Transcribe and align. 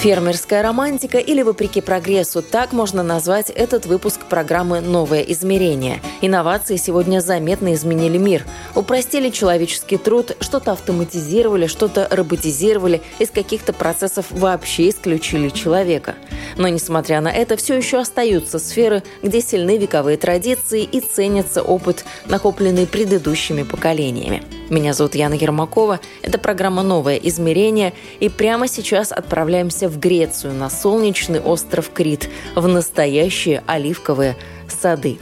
Фермерская 0.00 0.62
романтика 0.62 1.18
или 1.18 1.42
вопреки 1.42 1.82
прогрессу– 1.82 2.40
так 2.50 2.72
можно 2.72 3.02
назвать 3.02 3.50
этот 3.50 3.84
выпуск 3.84 4.22
программы 4.30 4.80
«Новое 4.80 5.20
измерение». 5.20 6.00
Инновации 6.22 6.76
сегодня 6.76 7.20
заметно 7.20 7.72
изменили 7.72 8.18
мир. 8.18 8.44
Упростили 8.74 9.30
человеческий 9.30 9.96
труд, 9.96 10.36
что-то 10.40 10.72
автоматизировали, 10.72 11.66
что-то 11.66 12.06
роботизировали, 12.10 13.00
из 13.18 13.30
каких-то 13.30 13.72
процессов 13.72 14.26
вообще 14.30 14.90
исключили 14.90 15.48
человека. 15.48 16.16
Но, 16.56 16.68
несмотря 16.68 17.22
на 17.22 17.32
это, 17.32 17.56
все 17.56 17.74
еще 17.74 18.00
остаются 18.00 18.58
сферы, 18.58 19.02
где 19.22 19.40
сильны 19.40 19.78
вековые 19.78 20.18
традиции 20.18 20.82
и 20.82 21.00
ценится 21.00 21.62
опыт, 21.62 22.04
накопленный 22.26 22.86
предыдущими 22.86 23.62
поколениями. 23.62 24.42
Меня 24.68 24.92
зовут 24.92 25.14
Яна 25.14 25.34
Ермакова. 25.34 26.00
Это 26.22 26.38
программа 26.38 26.82
«Новое 26.82 27.16
измерение». 27.16 27.94
И 28.20 28.28
прямо 28.28 28.68
сейчас 28.68 29.10
отправляемся 29.10 29.88
в 29.88 29.98
Грецию, 29.98 30.52
на 30.52 30.68
солнечный 30.68 31.40
остров 31.40 31.90
Крит, 31.92 32.28
в 32.54 32.68
настоящие 32.68 33.62
оливковые 33.66 34.36
сады. 34.68 35.18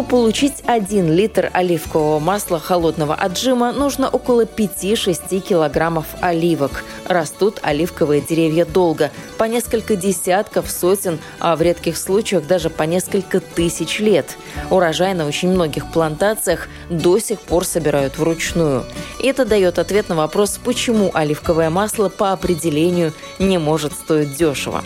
Чтобы 0.00 0.12
получить 0.12 0.62
1 0.64 1.12
литр 1.12 1.50
оливкового 1.52 2.20
масла 2.20 2.58
холодного 2.58 3.14
отжима, 3.14 3.70
нужно 3.70 4.08
около 4.08 4.46
5-6 4.46 5.40
килограммов 5.40 6.06
оливок. 6.22 6.84
Растут 7.04 7.58
оливковые 7.60 8.22
деревья 8.22 8.64
долго, 8.64 9.10
по 9.36 9.44
несколько 9.44 9.96
десятков, 9.96 10.70
сотен, 10.70 11.18
а 11.38 11.54
в 11.54 11.60
редких 11.60 11.98
случаях 11.98 12.46
даже 12.46 12.70
по 12.70 12.84
несколько 12.84 13.40
тысяч 13.40 13.98
лет. 13.98 14.38
Урожай 14.70 15.12
на 15.12 15.26
очень 15.26 15.50
многих 15.50 15.92
плантациях 15.92 16.68
до 16.88 17.18
сих 17.18 17.38
пор 17.38 17.66
собирают 17.66 18.16
вручную. 18.16 18.86
Это 19.22 19.44
дает 19.44 19.78
ответ 19.78 20.08
на 20.08 20.14
вопрос, 20.14 20.58
почему 20.64 21.10
оливковое 21.12 21.68
масло 21.68 22.08
по 22.08 22.32
определению 22.32 23.12
не 23.38 23.58
может 23.58 23.92
стоить 23.92 24.34
дешево. 24.34 24.82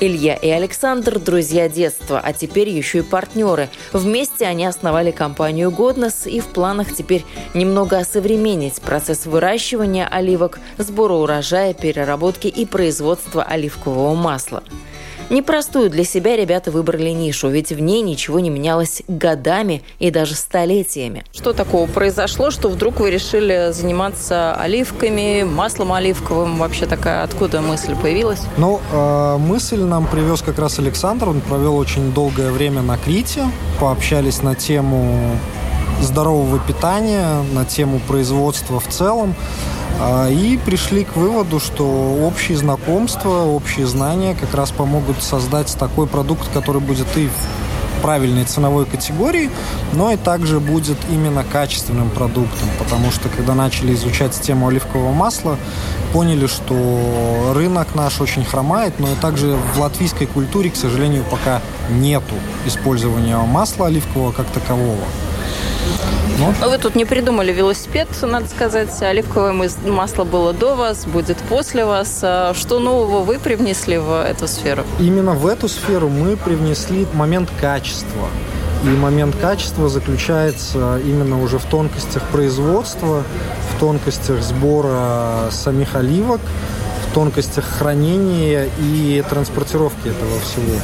Илья 0.00 0.34
и 0.34 0.48
Александр– 0.48 1.18
друзья 1.20 1.68
детства, 1.68 2.20
а 2.22 2.32
теперь 2.32 2.68
еще 2.68 2.98
и 2.98 3.02
партнеры. 3.02 3.68
Вместе 3.92 4.46
они 4.46 4.64
основали 4.64 5.10
компанию 5.10 5.72
«Годнос» 5.72 6.26
и 6.26 6.38
в 6.38 6.46
планах 6.46 6.94
теперь 6.94 7.24
немного 7.54 7.98
осовременить 7.98 8.80
процесс 8.80 9.26
выращивания 9.26 10.06
оливок, 10.06 10.60
сбора 10.76 11.14
урожая, 11.14 11.74
переработки 11.74 12.46
и 12.46 12.64
производства 12.64 13.42
оливкового 13.42 14.14
масла. 14.14 14.62
Непростую 15.30 15.90
для 15.90 16.04
себя 16.04 16.36
ребята 16.36 16.70
выбрали 16.70 17.10
нишу, 17.10 17.48
ведь 17.48 17.70
в 17.70 17.80
ней 17.80 18.00
ничего 18.00 18.40
не 18.40 18.48
менялось 18.48 19.02
годами 19.08 19.82
и 19.98 20.10
даже 20.10 20.34
столетиями. 20.34 21.24
Что 21.32 21.52
такого 21.52 21.86
произошло, 21.86 22.50
что 22.50 22.68
вдруг 22.68 23.00
вы 23.00 23.10
решили 23.10 23.68
заниматься 23.72 24.54
оливками, 24.54 25.42
маслом 25.42 25.92
оливковым? 25.92 26.56
Вообще 26.56 26.86
такая 26.86 27.24
откуда 27.24 27.60
мысль 27.60 27.94
появилась? 27.94 28.40
Ну, 28.56 28.80
э, 28.90 29.36
мысль 29.36 29.80
нам 29.80 30.06
привез 30.06 30.40
как 30.40 30.58
раз 30.58 30.78
Александр. 30.78 31.28
Он 31.28 31.42
провел 31.42 31.76
очень 31.76 32.12
долгое 32.12 32.50
время 32.50 32.80
на 32.80 32.96
Крите. 32.96 33.44
Пообщались 33.78 34.42
на 34.42 34.54
тему 34.54 35.36
здорового 36.00 36.58
питания, 36.58 37.42
на 37.52 37.64
тему 37.64 38.00
производства 38.06 38.80
в 38.80 38.88
целом. 38.88 39.34
А, 40.00 40.28
и 40.28 40.56
пришли 40.56 41.04
к 41.04 41.16
выводу, 41.16 41.58
что 41.58 41.84
общие 42.22 42.56
знакомства, 42.56 43.44
общие 43.44 43.86
знания 43.86 44.36
как 44.38 44.54
раз 44.54 44.70
помогут 44.70 45.22
создать 45.22 45.74
такой 45.76 46.06
продукт, 46.06 46.48
который 46.52 46.80
будет 46.80 47.06
и 47.16 47.28
правильной 47.98 48.44
ценовой 48.44 48.86
категории, 48.86 49.50
но 49.92 50.12
и 50.12 50.16
также 50.16 50.60
будет 50.60 50.96
именно 51.10 51.44
качественным 51.44 52.10
продуктом, 52.10 52.68
потому 52.78 53.10
что 53.10 53.28
когда 53.28 53.54
начали 53.54 53.92
изучать 53.94 54.40
тему 54.40 54.68
оливкового 54.68 55.12
масла, 55.12 55.56
поняли, 56.12 56.46
что 56.46 57.52
рынок 57.54 57.96
наш 57.96 58.20
очень 58.20 58.44
хромает, 58.44 59.00
но 59.00 59.10
и 59.10 59.14
также 59.16 59.56
в 59.74 59.80
латвийской 59.80 60.26
культуре, 60.26 60.70
к 60.70 60.76
сожалению, 60.76 61.24
пока 61.30 61.60
нету 61.90 62.34
использования 62.66 63.36
масла 63.36 63.86
оливкового 63.86 64.32
как 64.32 64.46
такового. 64.46 65.04
Ну. 66.38 66.54
Но 66.60 66.70
вы 66.70 66.78
тут 66.78 66.94
не 66.94 67.04
придумали 67.04 67.52
велосипед, 67.52 68.08
надо 68.22 68.46
сказать. 68.48 68.90
Оливковое 69.02 69.52
масло 69.86 70.24
было 70.24 70.52
до 70.52 70.76
вас, 70.76 71.04
будет 71.04 71.36
после 71.48 71.84
вас. 71.84 72.20
А 72.22 72.54
что 72.54 72.78
нового 72.78 73.24
вы 73.24 73.38
привнесли 73.38 73.98
в 73.98 74.24
эту 74.24 74.46
сферу? 74.46 74.84
Именно 75.00 75.32
в 75.32 75.46
эту 75.46 75.68
сферу 75.68 76.08
мы 76.08 76.36
привнесли 76.36 77.06
момент 77.12 77.50
качества. 77.60 78.28
И 78.84 78.88
момент 78.88 79.34
качества 79.40 79.88
заключается 79.88 81.00
именно 81.04 81.42
уже 81.42 81.58
в 81.58 81.64
тонкостях 81.64 82.22
производства, 82.28 83.24
в 83.74 83.80
тонкостях 83.80 84.40
сбора 84.40 85.50
самих 85.50 85.96
оливок, 85.96 86.40
тонкостях 87.18 87.64
хранения 87.64 88.68
и 88.78 89.24
транспортировки 89.28 90.06
этого 90.06 90.38
всего. 90.38 90.76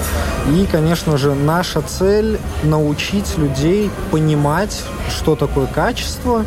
И, 0.52 0.66
конечно 0.66 1.16
же, 1.16 1.32
наша 1.32 1.80
цель 1.80 2.40
научить 2.64 3.38
людей 3.38 3.88
понимать, 4.10 4.82
что 5.16 5.36
такое 5.36 5.68
качество, 5.68 6.44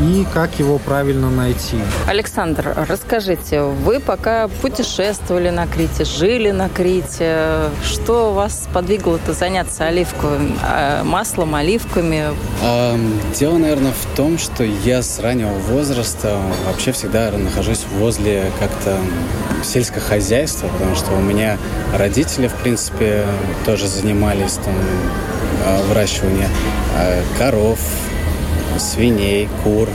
и 0.00 0.26
как 0.32 0.58
его 0.58 0.78
правильно 0.78 1.30
найти. 1.30 1.78
Александр, 2.06 2.74
расскажите, 2.88 3.62
вы 3.62 4.00
пока 4.00 4.48
путешествовали 4.48 5.50
на 5.50 5.66
Крите, 5.66 6.04
жили 6.04 6.50
на 6.50 6.68
Крите, 6.68 7.70
что 7.84 8.32
вас 8.32 8.68
подвигло-то 8.72 9.32
заняться 9.32 9.86
оливковым 9.86 10.58
а, 10.62 11.02
маслом, 11.04 11.54
оливками? 11.54 12.26
Дело, 13.38 13.58
наверное, 13.58 13.92
в 13.92 14.16
том, 14.16 14.38
что 14.38 14.64
я 14.64 15.02
с 15.02 15.18
раннего 15.18 15.52
возраста 15.52 16.38
вообще 16.66 16.92
всегда 16.92 17.30
нахожусь 17.30 17.84
возле 17.98 18.50
как-то 18.58 18.98
сельского 19.64 20.00
хозяйства, 20.00 20.68
потому 20.68 20.94
что 20.94 21.12
у 21.12 21.20
меня 21.20 21.58
родители, 21.94 22.48
в 22.48 22.54
принципе, 22.54 23.24
тоже 23.64 23.88
занимались 23.88 24.54
там 24.54 24.74
а, 25.64 25.82
выращиванием 25.88 26.50
а, 26.94 27.22
коров, 27.38 27.78
свиней, 28.78 29.48
кур. 29.62 29.88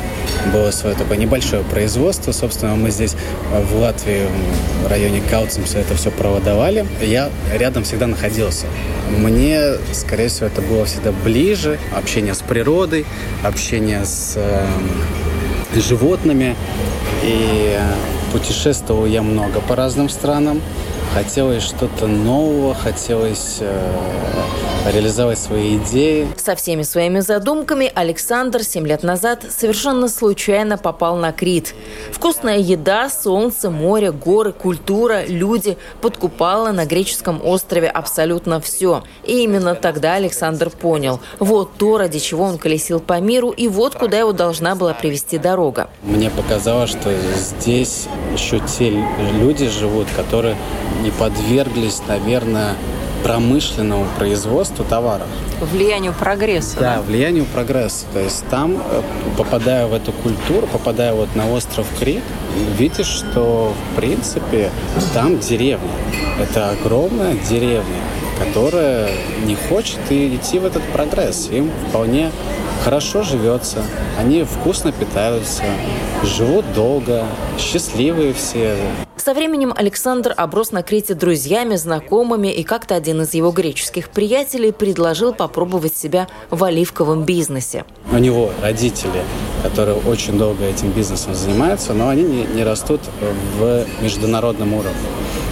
Было 0.53 0.71
свое 0.71 0.95
такое 0.95 1.17
небольшое 1.17 1.63
производство. 1.63 2.31
Собственно, 2.31 2.75
мы 2.75 2.91
здесь 2.91 3.15
э, 3.51 3.63
в 3.63 3.79
Латвии, 3.79 4.27
в 4.83 4.87
районе 4.87 5.21
все 5.65 5.79
это 5.79 5.95
все 5.95 6.11
проводовали. 6.11 6.85
Я 7.01 7.29
рядом 7.53 7.83
всегда 7.83 8.07
находился. 8.07 8.65
Мне, 9.17 9.73
скорее 9.93 10.29
всего, 10.29 10.47
это 10.47 10.61
было 10.61 10.85
всегда 10.85 11.11
ближе. 11.11 11.79
Общение 11.95 12.33
с 12.33 12.39
природой, 12.39 13.05
общение 13.43 14.05
с 14.05 14.33
э, 14.35 14.65
животными. 15.75 16.55
И 17.23 17.77
путешествовал 18.31 19.05
я 19.05 19.21
много 19.21 19.59
по 19.61 19.75
разным 19.75 20.09
странам. 20.09 20.61
Хотелось 21.13 21.63
что-то 21.63 22.07
нового, 22.07 22.73
хотелось 22.73 23.57
э, 23.59 23.91
реализовать 24.93 25.37
свои 25.37 25.75
идеи. 25.75 26.25
Со 26.37 26.55
всеми 26.55 26.83
своими 26.83 27.19
задумками 27.19 27.91
Александр 27.93 28.63
7 28.63 28.87
лет 28.87 29.03
назад 29.03 29.43
совершенно 29.49 30.07
случайно 30.07 30.77
попал 30.77 31.17
на 31.17 31.33
Крит. 31.33 31.75
Вкусная 32.13 32.59
еда, 32.59 33.09
солнце, 33.09 33.69
море, 33.69 34.13
горы, 34.13 34.53
культура, 34.53 35.25
люди 35.27 35.77
подкупала 36.01 36.71
на 36.71 36.85
греческом 36.85 37.45
острове 37.45 37.89
абсолютно 37.89 38.61
все. 38.61 39.03
И 39.25 39.43
именно 39.43 39.75
тогда 39.75 40.13
Александр 40.13 40.69
понял, 40.69 41.19
вот 41.39 41.73
то, 41.77 41.97
ради 41.97 42.19
чего 42.19 42.45
он 42.45 42.57
колесил 42.57 43.01
по 43.01 43.19
миру, 43.19 43.49
и 43.49 43.67
вот 43.67 43.95
куда 43.95 44.17
его 44.17 44.31
должна 44.31 44.75
была 44.75 44.93
привести 44.93 45.37
дорога. 45.37 45.89
Мне 46.03 46.29
показалось, 46.29 46.89
что 46.89 47.13
здесь 47.35 48.07
еще 48.33 48.61
те 48.61 48.91
люди 49.41 49.67
живут, 49.67 50.07
которые 50.15 50.55
не 51.01 51.11
подверглись, 51.11 52.01
наверное, 52.07 52.75
промышленному 53.23 54.05
производству 54.17 54.83
товаров. 54.83 55.27
Влиянию 55.59 56.13
прогресса. 56.13 56.77
Да, 56.79 56.95
да, 56.95 57.01
влиянию 57.01 57.45
прогресса. 57.45 58.05
То 58.13 58.19
есть 58.19 58.43
там, 58.49 58.77
э, 58.77 59.01
попадая 59.37 59.87
в 59.87 59.93
эту 59.93 60.11
культуру, 60.11 60.67
попадая 60.67 61.13
вот 61.13 61.35
на 61.35 61.51
остров 61.51 61.85
Крит, 61.99 62.23
видишь, 62.77 63.05
что 63.05 63.73
в 63.73 63.95
принципе 63.95 64.71
там 65.13 65.39
деревня. 65.39 65.91
Это 66.39 66.71
огромная 66.71 67.35
деревня 67.49 68.01
которая 68.41 69.11
не 69.45 69.55
хочет 69.55 69.99
идти 70.09 70.57
в 70.57 70.65
этот 70.65 70.81
прогресс. 70.93 71.49
Им 71.51 71.69
вполне 71.89 72.31
хорошо 72.83 73.21
живется, 73.21 73.83
они 74.17 74.43
вкусно 74.43 74.91
питаются, 74.91 75.63
живут 76.23 76.65
долго, 76.73 77.25
счастливые 77.59 78.33
все. 78.33 78.77
Со 79.23 79.35
временем 79.35 79.71
Александр 79.75 80.33
оброс 80.35 80.71
на 80.71 80.81
Крите 80.81 81.13
друзьями, 81.13 81.75
знакомыми, 81.75 82.47
и 82.47 82.63
как-то 82.63 82.95
один 82.95 83.21
из 83.21 83.35
его 83.35 83.51
греческих 83.51 84.09
приятелей 84.09 84.71
предложил 84.71 85.31
попробовать 85.31 85.95
себя 85.95 86.27
в 86.49 86.63
оливковом 86.63 87.23
бизнесе. 87.23 87.85
У 88.11 88.17
него 88.17 88.49
родители, 88.63 89.21
которые 89.61 89.97
очень 90.07 90.39
долго 90.39 90.65
этим 90.65 90.89
бизнесом 90.91 91.35
занимаются, 91.35 91.93
но 91.93 92.09
они 92.09 92.23
не, 92.23 92.45
не 92.45 92.63
растут 92.63 93.01
в 93.59 93.85
международном 94.01 94.73
уровне. 94.73 94.97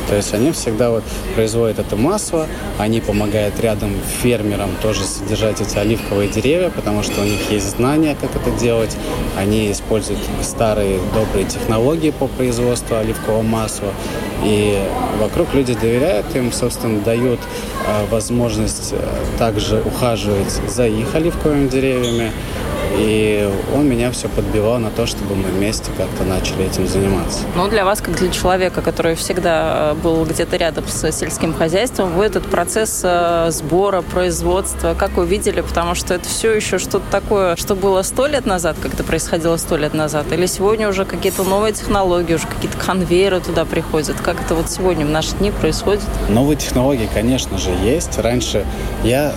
То 0.09 0.15
есть 0.15 0.33
они 0.33 0.51
всегда 0.51 0.89
вот 0.89 1.03
производят 1.35 1.77
это 1.77 1.95
масло, 1.95 2.47
они 2.79 2.99
помогают 2.99 3.59
рядом 3.59 3.91
фермерам 4.21 4.71
тоже 4.81 5.03
содержать 5.03 5.61
эти 5.61 5.77
оливковые 5.77 6.29
деревья, 6.29 6.71
потому 6.71 7.03
что 7.03 7.21
у 7.21 7.23
них 7.23 7.51
есть 7.51 7.77
знания, 7.77 8.17
как 8.19 8.35
это 8.35 8.49
делать. 8.59 8.97
Они 9.37 9.71
используют 9.71 10.19
старые 10.41 10.99
добрые 11.13 11.45
технологии 11.45 12.09
по 12.09 12.25
производству 12.27 12.95
оливкового 12.95 13.43
масла. 13.43 13.89
И 14.43 14.79
вокруг 15.19 15.53
люди 15.53 15.75
доверяют 15.75 16.35
им, 16.35 16.51
собственно, 16.51 16.99
дают 17.01 17.39
э, 17.85 18.05
возможность 18.09 18.93
э, 18.93 18.97
также 19.37 19.79
ухаживать 19.81 20.51
за 20.67 20.87
их 20.87 21.13
оливковыми 21.13 21.67
деревьями. 21.67 22.31
И 22.97 23.49
он 23.75 23.87
меня 23.87 24.11
все 24.11 24.27
подбивал 24.27 24.79
на 24.79 24.89
то, 24.89 25.05
чтобы 25.05 25.35
мы 25.35 25.49
вместе 25.49 25.91
как-то 25.97 26.23
начали 26.23 26.65
этим 26.65 26.87
заниматься. 26.87 27.41
Ну, 27.55 27.67
для 27.67 27.85
вас, 27.85 28.01
как 28.01 28.15
для 28.15 28.29
человека, 28.29 28.81
который 28.81 29.15
всегда 29.15 29.91
э, 29.91 29.93
был 29.95 30.25
где-то 30.25 30.57
рядом 30.57 30.87
с 30.87 31.11
сельским 31.11 31.53
хозяйством, 31.53 32.13
вы 32.13 32.25
этот 32.25 32.45
процесс 32.45 33.01
э, 33.03 33.47
сбора, 33.51 34.01
производства, 34.01 34.95
как 34.97 35.17
увидели? 35.17 35.61
Потому 35.61 35.95
что 35.95 36.13
это 36.13 36.27
все 36.27 36.53
еще 36.53 36.77
что-то 36.77 37.05
такое, 37.11 37.55
что 37.55 37.75
было 37.75 38.01
сто 38.01 38.27
лет 38.27 38.45
назад, 38.45 38.77
как 38.81 38.93
это 38.93 39.03
происходило 39.03 39.57
сто 39.57 39.77
лет 39.77 39.93
назад, 39.93 40.31
или 40.31 40.45
сегодня 40.45 40.89
уже 40.89 41.05
какие-то 41.05 41.43
новые 41.43 41.73
технологии, 41.73 42.33
уже 42.33 42.47
какие-то 42.47 42.77
конвейеры 42.77 43.39
туда 43.39 43.65
приходят. 43.65 44.19
Как 44.21 44.41
это 44.41 44.55
вот 44.55 44.69
сегодня 44.69 45.05
в 45.05 45.09
наши 45.09 45.35
дни 45.35 45.51
происходит? 45.51 46.03
Новые 46.29 46.57
технологии, 46.57 47.09
конечно 47.13 47.57
же, 47.57 47.71
есть. 47.83 48.17
Раньше 48.17 48.65
я 49.03 49.33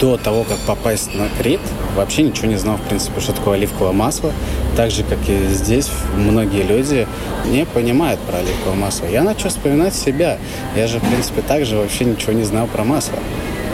до 0.00 0.16
того, 0.16 0.44
как 0.44 0.58
попасть 0.58 1.14
на 1.14 1.28
Крит, 1.38 1.60
вообще 1.96 2.22
ничего 2.22 2.48
не 2.48 2.56
знал, 2.56 2.76
в 2.76 2.82
принципе, 2.82 3.20
что 3.20 3.32
такое 3.32 3.58
оливковое 3.58 3.92
масло. 3.92 4.32
Так 4.76 4.90
же, 4.90 5.02
как 5.02 5.18
и 5.28 5.48
здесь, 5.48 5.90
многие 6.16 6.62
люди 6.62 7.06
не 7.46 7.64
понимают 7.64 8.20
про 8.20 8.38
оливковое 8.38 8.76
масло. 8.76 9.06
Я 9.06 9.22
начал 9.22 9.48
вспоминать 9.48 9.94
себя. 9.94 10.38
Я 10.76 10.86
же, 10.86 11.00
в 11.00 11.08
принципе, 11.08 11.42
также 11.42 11.76
вообще 11.76 12.04
ничего 12.04 12.32
не 12.32 12.44
знал 12.44 12.66
про 12.66 12.84
масло. 12.84 13.18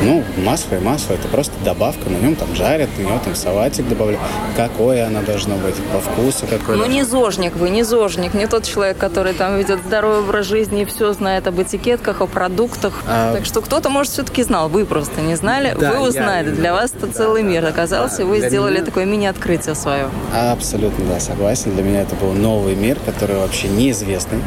Ну, 0.03 0.23
масло 0.45 0.77
и 0.77 0.81
масло, 0.81 1.15
это 1.15 1.29
просто 1.29 1.53
добавка, 1.65 2.11
на 2.11 2.17
нем 2.17 2.37
там 2.37 2.55
жарят, 2.55 2.89
на 2.99 3.03
него 3.03 3.19
там 3.25 3.35
салатик 3.35 3.89
добавляют. 3.89 4.21
Какое 4.57 5.07
оно 5.07 5.23
должно 5.23 5.57
быть, 5.57 5.77
по 5.93 6.01
вкусу 6.01 6.47
какое 6.47 6.77
Ну, 6.77 6.87
не 6.87 7.05
зожник 7.05 7.57
вы, 7.57 7.71
не 7.71 7.83
зожник, 7.83 8.35
не 8.35 8.47
тот 8.47 8.65
человек, 8.65 8.99
который 8.99 9.33
там 9.33 9.57
ведет 9.59 9.81
здоровый 9.87 10.21
образ 10.21 10.47
жизни 10.47 10.83
и 10.83 10.85
все 10.85 11.13
знает 11.13 11.47
об 11.47 11.61
этикетках, 11.61 12.21
о 12.21 12.27
продуктах. 12.27 13.03
А... 13.07 13.35
Так 13.35 13.45
что 13.47 13.61
кто-то, 13.61 13.89
может, 13.89 14.13
все-таки 14.13 14.43
знал, 14.43 14.69
вы 14.69 14.85
просто 14.85 15.21
не 15.21 15.37
знали, 15.37 15.75
да, 15.79 15.93
вы 15.93 16.09
узнали. 16.09 16.51
Я... 16.51 16.55
Для 16.55 16.73
вас 16.73 16.93
это 16.97 17.07
да, 17.07 17.13
целый 17.13 17.43
да, 17.43 17.49
мир 17.49 17.67
оказался, 17.67 18.19
да, 18.19 18.25
вы 18.25 18.41
сделали 18.41 18.75
меня... 18.75 18.85
такое 18.85 19.05
мини-открытие 19.05 19.75
свое. 19.75 20.09
Абсолютно, 20.35 21.05
да, 21.07 21.21
согласен. 21.21 21.73
Для 21.75 21.83
меня 21.83 22.03
это 22.03 22.15
был 22.17 22.33
новый 22.33 22.75
мир, 22.75 22.99
который 23.05 23.37
вообще 23.37 23.69
неизвестный. 23.69 24.41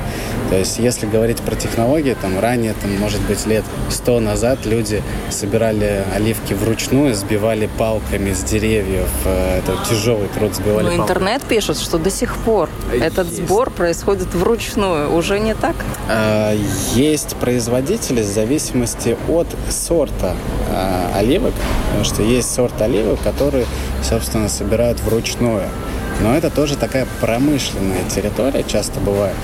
То 0.50 0.56
есть, 0.56 0.80
если 0.80 1.06
говорить 1.06 1.42
про 1.42 1.56
технологии, 1.56 2.16
там 2.22 2.40
ранее, 2.40 2.74
там, 2.82 2.96
может 2.98 3.22
быть, 3.22 3.46
лет 3.46 3.66
сто 3.90 4.20
назад 4.20 4.66
люди 4.66 5.04
собирали 5.38 6.04
оливки 6.14 6.54
вручную, 6.54 7.14
сбивали 7.14 7.70
палками 7.78 8.34
с 8.34 8.44
деревьев. 8.44 9.10
Э, 9.26 9.60
это 9.60 9.78
тяжелый 9.90 10.28
труд 10.30 10.56
сбивали 10.56 10.88
Но 10.88 10.96
интернет 10.96 11.42
пишет, 11.44 11.78
что 11.78 11.98
до 11.98 12.10
сих 12.10 12.36
пор 12.38 12.70
этот 12.92 13.28
сбор 13.28 13.70
происходит 13.70 14.34
вручную. 14.34 15.14
Уже 15.14 15.40
не 15.40 15.54
так? 15.54 15.76
А, 16.10 16.54
есть 16.96 17.36
производители 17.36 18.22
в 18.22 18.26
зависимости 18.26 19.18
от 19.30 19.48
сорта 19.70 20.36
оливок, 21.16 21.54
потому 21.88 22.04
что 22.04 22.24
есть 22.24 22.54
сорт 22.54 22.82
оливок, 22.82 23.20
которые, 23.24 23.66
собственно, 24.04 24.50
собирают 24.50 25.00
вручную. 25.02 25.64
Но 26.22 26.36
это 26.36 26.50
тоже 26.50 26.76
такая 26.76 27.08
промышленная 27.22 28.04
территория, 28.10 28.64
часто 28.64 29.00
бывает. 29.00 29.36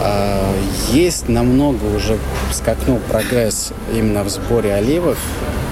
А, 0.00 0.52
есть 0.92 1.28
намного 1.28 1.84
уже 1.84 2.18
скакнул 2.52 2.98
прогресс 3.08 3.72
именно 3.92 4.22
в 4.22 4.28
сборе 4.28 4.74
оливок. 4.74 5.18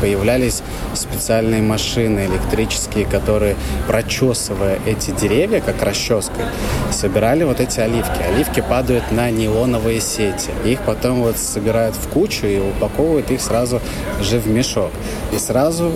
Появлялись 0.00 0.62
специальные 0.94 1.62
машины 1.62 2.26
электрические, 2.26 3.04
которые, 3.04 3.56
прочесывая 3.86 4.78
эти 4.86 5.10
деревья, 5.10 5.60
как 5.60 5.82
расческой, 5.82 6.44
собирали 6.92 7.44
вот 7.44 7.60
эти 7.60 7.80
оливки. 7.80 8.22
Оливки 8.22 8.60
падают 8.60 9.10
на 9.10 9.30
неоновые 9.30 10.00
сети. 10.00 10.50
Их 10.64 10.80
потом 10.82 11.22
вот 11.22 11.36
собирают 11.36 11.96
в 11.96 12.08
кучу 12.08 12.46
и 12.46 12.60
упаковывают 12.60 13.30
их 13.30 13.40
сразу 13.40 13.80
же 14.22 14.38
в 14.38 14.46
мешок. 14.46 14.90
И 15.32 15.38
сразу 15.38 15.92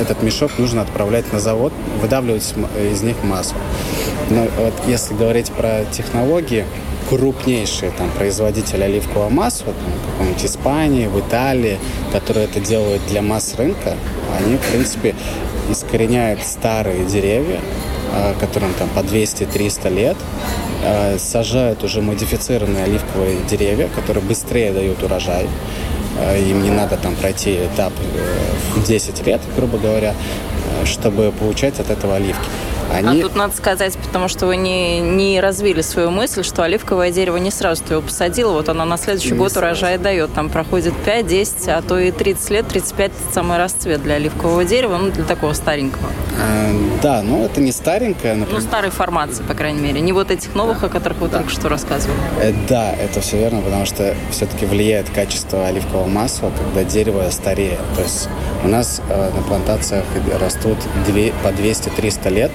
этот 0.00 0.22
мешок 0.22 0.58
нужно 0.58 0.82
отправлять 0.82 1.32
на 1.32 1.40
завод, 1.40 1.72
выдавливать 2.00 2.54
из 2.90 3.02
них 3.02 3.16
масло. 3.22 3.58
Но 4.30 4.46
вот 4.58 4.74
если 4.86 5.14
говорить 5.14 5.50
про 5.50 5.84
технологии, 5.90 6.64
крупнейшие 7.08 7.92
там, 7.92 8.10
производители 8.10 8.82
оливкового 8.82 9.28
масла, 9.28 9.72
там, 9.72 9.92
в 9.92 10.10
каком-нибудь 10.12 10.44
Испании, 10.44 11.06
в 11.06 11.20
Италии, 11.20 11.78
которые 12.12 12.46
это 12.46 12.60
делают 12.60 13.02
для 13.08 13.22
масс 13.22 13.54
рынка, 13.56 13.96
они, 14.38 14.56
в 14.56 14.60
принципе, 14.60 15.14
искореняют 15.70 16.42
старые 16.44 17.04
деревья, 17.04 17.60
а, 18.12 18.34
которым 18.38 18.72
там 18.74 18.88
по 18.90 19.00
200-300 19.00 19.88
лет, 19.88 20.16
а, 20.84 21.16
сажают 21.18 21.84
уже 21.84 22.02
модифицированные 22.02 22.84
оливковые 22.84 23.38
деревья, 23.48 23.88
которые 23.94 24.22
быстрее 24.22 24.72
дают 24.72 25.02
урожай. 25.02 25.46
А, 26.18 26.36
им 26.36 26.62
не 26.62 26.70
надо 26.70 26.96
там 26.96 27.14
пройти 27.14 27.56
этап 27.66 27.92
э, 28.14 28.78
в 28.78 28.86
10 28.86 29.26
лет, 29.26 29.40
грубо 29.56 29.78
говоря, 29.78 30.14
чтобы 30.84 31.32
получать 31.32 31.78
от 31.80 31.90
этого 31.90 32.16
оливки. 32.16 32.48
Они... 32.92 33.20
А 33.20 33.22
тут 33.22 33.34
надо 33.36 33.56
сказать, 33.56 33.96
потому 33.98 34.28
что 34.28 34.46
вы 34.46 34.56
не, 34.56 35.00
не 35.00 35.40
развили 35.40 35.80
свою 35.80 36.10
мысль, 36.10 36.42
что 36.42 36.62
оливковое 36.62 37.10
дерево 37.10 37.36
не 37.38 37.50
сразу 37.50 37.82
ты 37.82 37.94
его 37.94 38.02
посадил, 38.02 38.52
вот 38.52 38.68
оно 38.68 38.84
на 38.84 38.96
следующий 38.96 39.32
не 39.32 39.38
год 39.38 39.52
сразу. 39.52 39.66
урожай 39.66 39.98
дает. 39.98 40.32
Там 40.34 40.50
проходит 40.50 40.94
5, 41.04 41.26
10, 41.26 41.68
а 41.68 41.82
то 41.82 41.98
и 41.98 42.10
30 42.10 42.50
лет, 42.50 42.68
35– 42.68 43.12
самый 43.32 43.58
расцвет 43.58 44.02
для 44.02 44.14
оливкового 44.14 44.64
дерева, 44.64 44.98
ну, 44.98 45.10
для 45.10 45.24
такого 45.24 45.52
старенького. 45.52 46.08
А, 46.38 46.72
да, 47.02 47.22
но 47.22 47.44
это 47.44 47.60
не 47.60 47.72
старенькое. 47.72 48.34
Например... 48.34 48.60
Ну, 48.60 48.66
старой 48.66 48.90
формации, 48.90 49.42
по 49.42 49.54
крайней 49.54 49.80
мере. 49.80 50.00
Не 50.00 50.12
вот 50.12 50.30
этих 50.30 50.54
новых, 50.54 50.82
о 50.84 50.88
которых 50.88 51.18
вы 51.18 51.28
да. 51.28 51.38
только 51.38 51.50
что 51.50 51.68
рассказывали. 51.68 52.18
Э, 52.40 52.52
да, 52.68 52.92
это 52.92 53.20
все 53.20 53.38
верно, 53.38 53.60
потому 53.62 53.86
что 53.86 54.14
все-таки 54.30 54.66
влияет 54.66 55.10
качество 55.10 55.66
оливкового 55.66 56.06
масла, 56.08 56.52
когда 56.56 56.84
дерево 56.84 57.28
стареет. 57.30 57.80
То 57.96 58.02
есть 58.02 58.28
у 58.64 58.68
нас 58.68 59.00
э, 59.08 59.30
на 59.34 59.42
плантациях 59.42 60.04
растут 60.40 60.78
2, 61.06 61.14
по 61.42 61.48
200-300 61.54 62.30
лет 62.30 62.52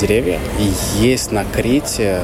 деревья. 0.00 0.38
И 0.58 1.02
есть 1.04 1.32
на 1.32 1.44
Крите 1.44 2.20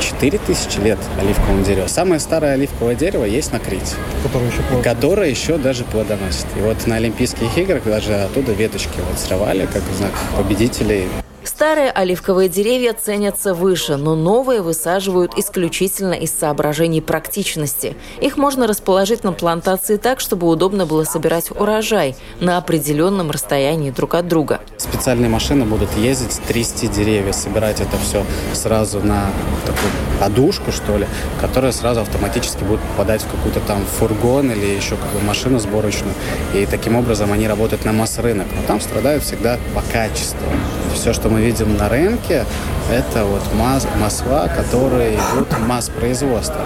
4000 0.00 0.78
лет 0.80 0.98
оливковому 1.20 1.64
дереву. 1.64 1.88
Самое 1.88 2.20
старое 2.20 2.54
оливковое 2.54 2.94
дерево 2.94 3.24
есть 3.24 3.52
на 3.52 3.58
Крите. 3.58 3.96
Которое 4.22 4.46
еще, 4.46 4.62
плодоносит. 4.62 4.84
которое 4.84 5.30
еще 5.30 5.58
даже 5.58 5.84
плодоносит. 5.84 6.46
И 6.56 6.60
вот 6.60 6.86
на 6.86 6.96
Олимпийских 6.96 7.56
играх 7.58 7.84
даже 7.84 8.14
оттуда 8.14 8.52
веточки 8.52 8.98
вот 9.08 9.18
срывали, 9.18 9.66
как 9.66 9.82
знак 9.96 10.12
победителей 10.36 11.06
Старые 11.44 11.90
оливковые 11.90 12.48
деревья 12.48 12.92
ценятся 12.92 13.52
выше, 13.52 13.96
но 13.96 14.14
новые 14.14 14.62
высаживают 14.62 15.36
исключительно 15.36 16.14
из 16.14 16.30
соображений 16.32 17.00
практичности. 17.00 17.96
Их 18.20 18.36
можно 18.36 18.66
расположить 18.66 19.24
на 19.24 19.32
плантации 19.32 19.96
так, 19.96 20.20
чтобы 20.20 20.46
удобно 20.46 20.86
было 20.86 21.04
собирать 21.04 21.50
урожай 21.50 22.14
на 22.40 22.58
определенном 22.58 23.30
расстоянии 23.30 23.90
друг 23.90 24.14
от 24.14 24.28
друга. 24.28 24.60
Специальные 24.76 25.28
машины 25.28 25.64
будут 25.64 25.92
ездить, 25.96 26.40
трясти 26.46 26.86
деревья, 26.86 27.32
собирать 27.32 27.80
это 27.80 27.96
все 27.98 28.24
сразу 28.54 29.00
на 29.00 29.26
такую 29.66 29.90
подушку, 30.20 30.70
что 30.70 30.96
ли, 30.96 31.06
которая 31.40 31.72
сразу 31.72 32.02
автоматически 32.02 32.62
будет 32.62 32.80
попадать 32.80 33.22
в 33.22 33.30
какой-то 33.30 33.58
там 33.60 33.84
фургон 33.84 34.52
или 34.52 34.66
еще 34.66 34.96
какую 34.96 35.24
машину 35.24 35.58
сборочную. 35.58 36.14
И 36.54 36.66
таким 36.66 36.94
образом 36.94 37.32
они 37.32 37.48
работают 37.48 37.84
на 37.84 37.92
масс-рынок. 37.92 38.46
Но 38.54 38.62
там 38.66 38.80
страдают 38.80 39.24
всегда 39.24 39.58
по 39.74 39.82
качеству. 39.92 40.46
Все, 40.94 41.12
что 41.12 41.28
мы 41.28 41.40
видим 41.40 41.76
на 41.76 41.88
рынке, 41.88 42.44
это 42.90 43.24
вот 43.24 43.42
мас 43.54 43.86
масла, 44.00 44.48
которые 44.54 45.14
идут 45.14 45.52
в 45.52 45.66
масс-производство. 45.66 46.60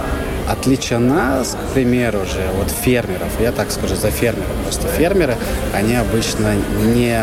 Отличие 0.49 0.99
нас, 0.99 1.57
к 1.57 1.75
примеру 1.75 2.21
же, 2.21 2.43
вот 2.57 2.71
фермеров, 2.71 3.41
я 3.41 3.51
так 3.51 3.71
скажу 3.71 3.97
за 3.97 4.11
фермеров, 4.11 4.47
просто 4.63 4.87
фермеры, 4.89 5.37
они 5.75 5.97
обычно 5.97 6.55
не 6.95 7.19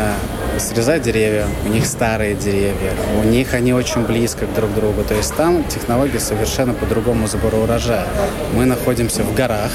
срезать 0.58 1.02
деревья, 1.02 1.46
у 1.64 1.68
них 1.68 1.86
старые 1.86 2.34
деревья, 2.34 2.92
у 3.22 3.26
них 3.26 3.54
они 3.54 3.72
очень 3.72 4.02
близко 4.02 4.46
друг 4.54 4.70
к 4.70 4.74
другу. 4.74 5.02
То 5.04 5.14
есть 5.14 5.34
там 5.34 5.64
технология 5.64 6.20
совершенно 6.20 6.74
по-другому 6.74 7.26
сбора 7.26 7.56
урожая. 7.56 8.06
Мы 8.54 8.64
находимся 8.64 9.22
в 9.22 9.34
горах, 9.34 9.70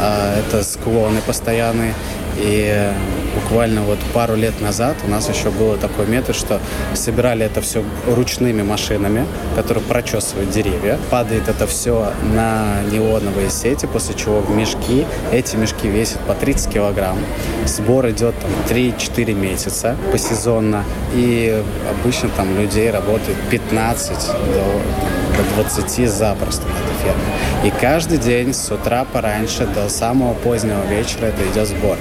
а 0.00 0.38
это 0.38 0.62
склоны 0.62 1.20
постоянные. 1.26 1.94
И 2.38 2.92
буквально 3.34 3.82
вот 3.82 3.98
пару 4.14 4.36
лет 4.36 4.60
назад 4.60 4.96
у 5.04 5.10
нас 5.10 5.28
еще 5.28 5.50
был 5.50 5.76
такой 5.76 6.06
метод, 6.06 6.36
что 6.36 6.60
собирали 6.94 7.44
это 7.44 7.60
все 7.60 7.84
ручными 8.06 8.62
машинами, 8.62 9.26
которые 9.56 9.84
прочесывают 9.84 10.50
деревья. 10.50 10.98
Падает 11.10 11.48
это 11.48 11.66
все 11.66 12.12
на 12.34 12.82
неоновые 12.90 13.50
сети, 13.50 13.86
после 13.86 14.14
чего 14.14 14.40
в 14.40 14.50
мешки. 14.50 15.06
Эти 15.32 15.56
мешки 15.56 15.88
весят 15.88 16.20
по 16.20 16.34
30 16.34 16.72
килограмм. 16.72 17.18
Сбор 17.66 18.08
идет 18.10 18.34
там 18.40 18.50
3-4 18.68 19.34
месяца 19.34 19.96
посезонно. 20.12 20.84
И 21.14 21.62
обычно 21.90 22.28
там 22.30 22.58
людей 22.58 22.90
работает 22.90 23.36
15 23.50 24.10
до, 24.10 25.36
до 25.36 25.62
20 25.62 26.08
запросто 26.08 26.66
на 26.66 26.72
этой 26.72 26.97
ферме. 27.02 27.22
И 27.64 27.70
каждый 27.70 28.18
день 28.18 28.52
с 28.54 28.70
утра 28.70 29.04
пораньше 29.04 29.66
до 29.66 29.88
самого 29.88 30.34
позднего 30.34 30.84
вечера 30.86 31.26
это 31.26 31.42
идет 31.52 31.68
сбор. 31.68 31.96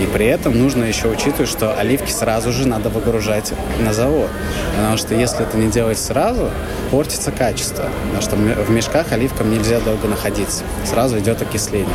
И 0.00 0.06
при 0.06 0.26
этом 0.26 0.58
нужно 0.58 0.84
еще 0.84 1.08
учитывать, 1.08 1.48
что 1.48 1.78
оливки 1.78 2.10
сразу 2.10 2.52
же 2.52 2.68
надо 2.68 2.88
выгружать 2.90 3.52
на 3.80 3.92
завод. 3.92 4.28
Потому 4.76 4.96
что 4.96 5.14
если 5.14 5.42
это 5.42 5.56
не 5.56 5.70
делать 5.70 5.98
сразу, 5.98 6.50
портится 6.90 7.32
качество. 7.32 7.88
Потому 8.04 8.22
что 8.22 8.36
в 8.36 8.70
мешках 8.70 9.12
оливкам 9.12 9.50
нельзя 9.50 9.80
долго 9.80 10.06
находиться. 10.08 10.64
Сразу 10.84 11.18
идет 11.18 11.40
окисление. 11.40 11.88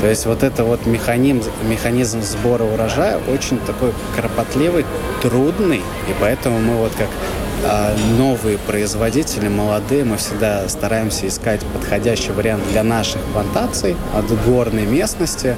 То 0.00 0.08
есть 0.08 0.26
вот 0.26 0.42
это 0.42 0.64
вот 0.64 0.86
механизм, 0.86 1.50
механизм 1.68 2.20
сбора 2.22 2.64
урожая 2.64 3.18
очень 3.32 3.58
такой 3.58 3.92
кропотливый, 4.14 4.84
трудный. 5.22 5.78
И 5.78 6.14
поэтому 6.20 6.58
мы 6.60 6.74
вот 6.74 6.92
как 6.96 7.08
новые 8.18 8.58
производители, 8.58 9.48
молодые, 9.48 10.04
мы 10.04 10.16
всегда 10.16 10.68
стараемся 10.68 11.26
искать 11.26 11.60
подходящий 11.72 12.32
вариант 12.32 12.62
для 12.70 12.82
наших 12.82 13.20
плантаций 13.32 13.96
от 14.14 14.26
горной 14.44 14.86
местности. 14.86 15.56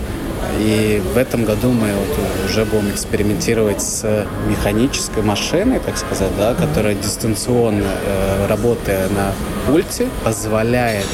И 0.61 1.03
в 1.15 1.19
этом 1.19 1.45
году 1.45 1.73
мы 1.73 1.89
вот 1.89 2.49
уже 2.49 2.65
будем 2.65 2.91
экспериментировать 2.91 3.83
с 3.83 4.27
механической 4.49 5.23
машиной, 5.23 5.81
так 5.81 5.97
сказать, 5.97 6.31
да, 6.39 6.55
которая 6.55 6.95
дистанционно, 6.95 7.85
э, 7.85 8.47
работая 8.49 9.09
на 9.09 9.33
пульте, 9.67 10.09
позволяет 10.25 11.07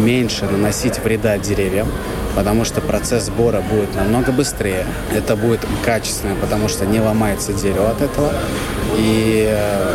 меньше 0.00 0.44
наносить 0.44 0.98
вреда 0.98 1.38
деревьям, 1.38 1.88
потому 2.36 2.64
что 2.64 2.80
процесс 2.80 3.24
сбора 3.24 3.62
будет 3.62 3.96
намного 3.96 4.30
быстрее. 4.30 4.86
Это 5.12 5.34
будет 5.34 5.60
качественно, 5.84 6.36
потому 6.36 6.68
что 6.68 6.84
не 6.84 7.00
ломается 7.00 7.52
дерево 7.52 7.90
от 7.90 8.02
этого. 8.02 8.30
И 8.96 9.48
э, 9.50 9.94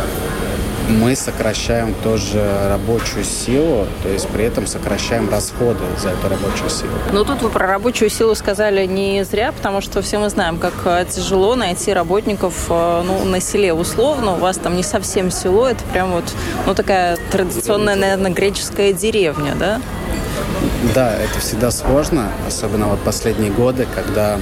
мы 0.88 1.14
сокращаем 1.14 1.94
тоже 2.02 2.44
рабочую 2.68 3.24
силу, 3.24 3.86
то 4.02 4.08
есть 4.08 4.28
при 4.28 4.44
этом 4.44 4.66
сокращаем 4.66 5.30
расходы 5.30 5.84
за 6.02 6.10
эту 6.10 6.28
рабочую 6.28 6.68
силу. 6.68 6.90
Но 7.12 7.24
тут 7.24 7.42
вы 7.42 7.48
про 7.48 7.66
рабочую 7.66 8.10
силу 8.10 8.34
сказали 8.34 8.86
не 8.86 9.24
зря, 9.24 9.52
потому 9.52 9.80
что 9.80 10.02
все 10.02 10.18
мы 10.18 10.28
знаем, 10.28 10.58
как 10.58 10.74
э, 10.84 11.06
тяжело 11.08 11.54
найти 11.54 11.92
работников 11.92 12.66
э, 12.68 13.02
ну, 13.06 13.24
на 13.24 13.40
селе 13.40 13.72
условно. 13.72 14.32
У 14.32 14.38
вас 14.38 14.56
там 14.56 14.76
не 14.76 14.82
совсем 14.82 15.30
село, 15.30 15.68
это 15.68 15.84
прям 15.92 16.10
вот 16.10 16.24
ну, 16.66 16.74
такая 16.74 17.18
традиционная, 17.30 17.94
наверное, 17.94 18.32
греческая 18.32 18.92
деревня, 18.92 19.54
да? 19.54 19.80
Да, 20.94 21.16
это 21.16 21.38
всегда 21.38 21.70
сложно, 21.70 22.28
особенно 22.46 22.86
вот 22.86 23.00
последние 23.00 23.50
годы, 23.50 23.86
когда 23.94 24.38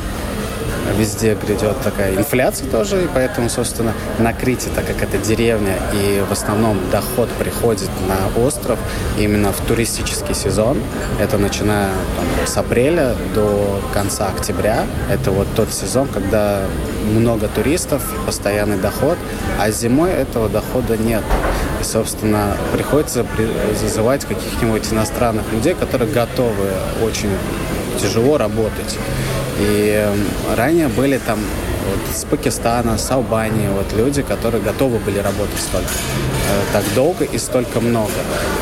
везде 0.98 1.34
грядет 1.34 1.80
такая 1.82 2.16
инфляция 2.16 2.68
тоже, 2.68 3.04
и 3.04 3.08
поэтому, 3.12 3.48
собственно, 3.48 3.92
на 4.18 4.32
Крите, 4.32 4.70
так 4.74 4.86
как 4.86 5.02
это 5.02 5.18
деревня, 5.18 5.74
и 5.92 6.22
в 6.28 6.32
основном 6.32 6.78
доход 6.90 7.28
приходит 7.38 7.90
на 8.08 8.42
остров 8.42 8.78
именно 9.18 9.52
в 9.52 9.60
туристический 9.60 10.34
сезон, 10.34 10.78
это 11.20 11.38
начиная 11.38 11.90
там, 12.16 12.46
с 12.46 12.56
апреля 12.56 13.14
до 13.34 13.80
конца 13.92 14.28
октября, 14.28 14.84
это 15.10 15.30
вот 15.30 15.46
тот 15.54 15.72
сезон, 15.72 16.08
когда 16.08 16.62
много 17.12 17.48
туристов, 17.48 18.02
постоянный 18.26 18.78
доход, 18.78 19.18
а 19.58 19.70
зимой 19.70 20.10
этого 20.10 20.48
дохода 20.48 20.96
нет. 20.96 21.22
И, 21.80 21.84
собственно, 21.84 22.56
приходится 22.72 23.24
зазывать 23.80 24.24
каких-нибудь 24.24 24.92
иностранных 24.92 25.50
людей, 25.52 25.74
которые 25.74 26.10
готовы 26.12 26.68
очень 27.02 27.30
тяжело 28.00 28.38
работать. 28.38 28.98
И 29.58 29.92
эм, 29.94 30.56
ранее 30.56 30.88
были 30.88 31.18
там 31.18 31.38
вот, 31.38 32.16
с 32.16 32.24
Пакистана, 32.24 32.96
с 32.96 33.10
Албании, 33.10 33.68
вот 33.68 33.92
люди, 33.92 34.22
которые 34.22 34.62
готовы 34.62 34.98
были 34.98 35.18
работать 35.18 35.58
столько, 35.58 35.88
э, 35.88 36.72
так 36.72 36.84
долго 36.94 37.24
и 37.24 37.38
столько 37.38 37.80
много. 37.80 38.12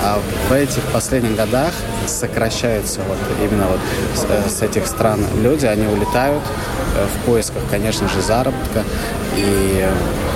А 0.02 0.18
в 0.48 0.52
этих 0.52 0.82
последних 0.92 1.36
годах 1.36 1.72
сокращаются 2.06 3.00
вот 3.08 3.18
именно 3.40 3.66
вот 3.66 3.80
с, 4.14 4.24
э, 4.28 4.48
с 4.48 4.62
этих 4.62 4.86
стран 4.86 5.20
люди, 5.40 5.66
они 5.66 5.86
улетают 5.86 6.42
э, 6.96 7.06
в 7.06 7.26
поисках, 7.26 7.62
конечно 7.70 8.08
же, 8.08 8.20
заработка 8.20 8.82
и 9.38 9.86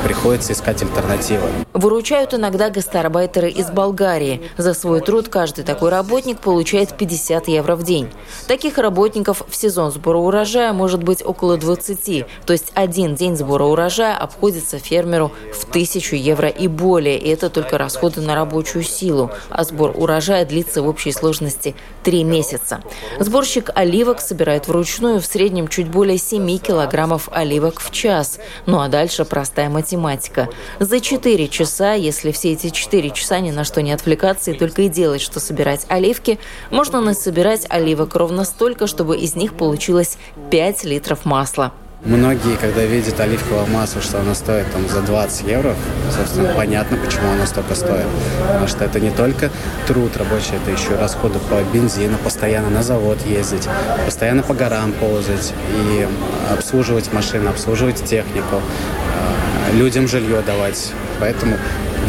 приходится 0.04 0.52
искать 0.52 0.82
альтернативы. 0.82 1.48
Выручают 1.72 2.34
иногда 2.34 2.70
гастарбайтеры 2.70 3.50
из 3.50 3.70
Болгарии. 3.70 4.42
За 4.56 4.74
свой 4.74 5.00
труд 5.00 5.28
каждый 5.28 5.64
такой 5.64 5.90
работник 5.90 6.40
получает 6.40 6.96
50 6.96 7.48
евро 7.48 7.76
в 7.76 7.82
день. 7.82 8.08
Таких 8.46 8.78
работников 8.78 9.42
в 9.48 9.54
сезон 9.54 9.90
сбора 9.90 10.18
урожая 10.18 10.72
может 10.72 11.02
быть 11.02 11.24
около 11.24 11.56
20. 11.56 12.26
То 12.44 12.52
есть 12.52 12.72
один 12.74 13.14
день 13.14 13.36
сбора 13.36 13.64
урожая 13.64 14.16
обходится 14.16 14.78
фермеру 14.78 15.32
в 15.52 15.68
1000 15.68 16.16
евро 16.16 16.48
и 16.48 16.68
более. 16.68 17.18
И 17.18 17.28
это 17.28 17.48
только 17.48 17.78
расходы 17.78 18.20
на 18.20 18.34
рабочую 18.34 18.84
силу. 18.84 19.30
А 19.48 19.64
сбор 19.64 19.92
урожая 19.94 20.44
длится 20.44 20.82
в 20.82 20.88
общей 20.88 21.12
сложности 21.12 21.74
3 22.02 22.24
месяца. 22.24 22.82
Сборщик 23.18 23.70
оливок 23.74 24.20
собирает 24.20 24.68
вручную 24.68 25.20
в 25.20 25.26
среднем 25.26 25.68
чуть 25.68 25.88
более 25.88 26.18
7 26.18 26.58
килограммов 26.58 27.28
оливок 27.32 27.80
в 27.80 27.90
час. 27.92 28.38
Ну 28.66 28.80
а 28.80 28.88
дальше 28.92 29.24
простая 29.24 29.68
математика. 29.70 30.48
За 30.78 31.00
4 31.00 31.48
часа, 31.48 31.94
если 31.94 32.30
все 32.30 32.52
эти 32.52 32.68
4 32.68 33.10
часа 33.10 33.40
ни 33.40 33.50
на 33.50 33.64
что 33.64 33.82
не 33.82 33.90
отвлекаться 33.90 34.52
и 34.52 34.58
только 34.58 34.82
и 34.82 34.88
делать, 34.88 35.22
что 35.22 35.40
собирать 35.40 35.86
оливки, 35.88 36.38
можно 36.70 37.00
насобирать 37.00 37.66
оливок 37.68 38.14
ровно 38.14 38.44
столько, 38.44 38.86
чтобы 38.86 39.16
из 39.16 39.34
них 39.34 39.54
получилось 39.54 40.18
5 40.50 40.84
литров 40.84 41.24
масла. 41.24 41.72
Многие, 42.04 42.56
когда 42.56 42.82
видят 42.82 43.20
оливковое 43.20 43.64
масло, 43.66 44.02
что 44.02 44.18
оно 44.18 44.34
стоит 44.34 44.66
там 44.72 44.88
за 44.88 45.02
20 45.02 45.46
евро, 45.46 45.76
собственно, 46.10 46.52
понятно, 46.52 46.96
почему 46.96 47.30
оно 47.30 47.46
столько 47.46 47.76
стоит. 47.76 48.06
Потому 48.48 48.66
что 48.66 48.84
это 48.84 48.98
не 48.98 49.10
только 49.10 49.50
труд 49.86 50.16
рабочий, 50.16 50.56
это 50.56 50.72
еще 50.72 50.96
расходы 50.96 51.38
по 51.38 51.62
бензину, 51.72 52.18
постоянно 52.18 52.70
на 52.70 52.82
завод 52.82 53.18
ездить, 53.24 53.68
постоянно 54.04 54.42
по 54.42 54.52
горам 54.52 54.92
ползать 54.94 55.54
и 55.76 56.08
обслуживать 56.52 57.12
машины, 57.12 57.48
обслуживать 57.48 58.02
технику, 58.02 58.56
а, 58.56 59.72
людям 59.72 60.08
жилье 60.08 60.42
давать. 60.42 60.92
Поэтому 61.22 61.56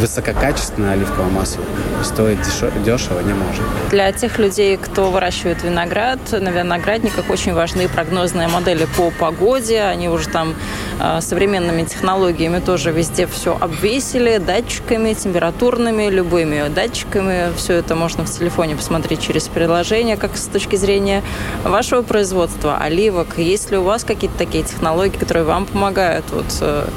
высококачественное 0.00 0.94
оливковое 0.94 1.30
масло 1.30 1.62
стоить 2.02 2.40
дешево 2.84 3.20
не 3.20 3.32
может. 3.32 3.62
Для 3.90 4.10
тех 4.10 4.40
людей, 4.40 4.76
кто 4.76 5.12
выращивает 5.12 5.62
виноград, 5.62 6.18
на 6.32 6.48
виноградниках 6.48 7.30
очень 7.30 7.54
важны 7.54 7.88
прогнозные 7.88 8.48
модели 8.48 8.88
по 8.96 9.12
погоде. 9.12 9.82
Они 9.82 10.08
уже 10.08 10.28
там 10.28 10.54
э, 11.00 11.20
современными 11.20 11.84
технологиями 11.84 12.58
тоже 12.58 12.90
везде 12.90 13.28
все 13.28 13.56
обвесили, 13.58 14.38
датчиками, 14.38 15.14
температурными, 15.14 16.10
любыми 16.10 16.68
датчиками. 16.74 17.54
Все 17.56 17.74
это 17.74 17.94
можно 17.94 18.24
в 18.24 18.30
телефоне 18.30 18.74
посмотреть 18.74 19.20
через 19.20 19.46
приложение, 19.46 20.16
как 20.16 20.36
с 20.36 20.46
точки 20.46 20.74
зрения 20.74 21.22
вашего 21.62 22.02
производства, 22.02 22.78
оливок. 22.78 23.38
Есть 23.38 23.70
ли 23.70 23.78
у 23.78 23.84
вас 23.84 24.02
какие-то 24.02 24.36
такие 24.36 24.64
технологии, 24.64 25.16
которые 25.16 25.44
вам 25.44 25.66
помогают 25.66 26.24
вот, 26.32 26.46
э, 26.62 26.88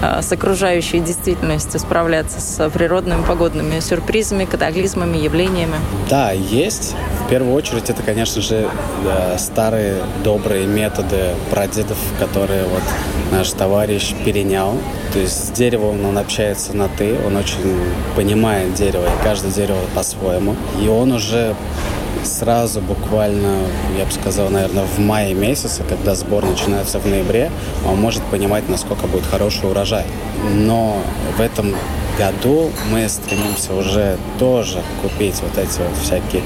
э, 0.00 0.22
с 0.22 0.32
окружающей 0.32 1.00
действительностью 1.00 1.65
справляться 1.72 2.40
с 2.40 2.70
природными 2.70 3.24
погодными 3.24 3.80
сюрпризами, 3.80 4.44
катаклизмами, 4.44 5.16
явлениями? 5.16 5.74
Да, 6.08 6.32
есть. 6.32 6.94
В 7.24 7.28
первую 7.28 7.54
очередь 7.54 7.90
это, 7.90 8.02
конечно 8.02 8.40
же, 8.40 8.68
старые 9.36 9.96
добрые 10.22 10.66
методы 10.66 11.34
прадедов, 11.50 11.98
которые 12.20 12.64
вот 12.64 12.82
наш 13.32 13.50
товарищ 13.50 14.14
перенял. 14.24 14.74
То 15.12 15.18
есть 15.18 15.48
с 15.48 15.50
деревом 15.50 16.04
он 16.04 16.18
общается 16.18 16.76
на 16.76 16.88
«ты», 16.88 17.16
он 17.26 17.36
очень 17.36 17.78
понимает 18.14 18.74
дерево, 18.74 19.06
и 19.06 19.24
каждое 19.24 19.50
дерево 19.50 19.80
по-своему. 19.94 20.54
И 20.80 20.88
он 20.88 21.12
уже 21.12 21.56
сразу 22.24 22.80
буквально, 22.80 23.58
я 23.98 24.04
бы 24.04 24.12
сказал, 24.12 24.48
наверное, 24.48 24.84
в 24.84 24.98
мае 24.98 25.34
месяце, 25.34 25.82
когда 25.88 26.14
сбор 26.14 26.44
начинается 26.44 26.98
в 26.98 27.06
ноябре, 27.06 27.50
он 27.86 28.00
может 28.00 28.22
понимать, 28.24 28.68
насколько 28.68 29.06
будет 29.06 29.24
хороший 29.26 29.70
урожай. 29.70 30.04
Но 30.54 30.98
в 31.36 31.40
этом 31.40 31.74
году 32.18 32.70
мы 32.90 33.08
стремимся 33.08 33.74
уже 33.74 34.16
тоже 34.38 34.82
купить 35.02 35.40
вот 35.42 35.56
эти 35.58 35.78
вот 35.78 35.96
всякие 36.02 36.42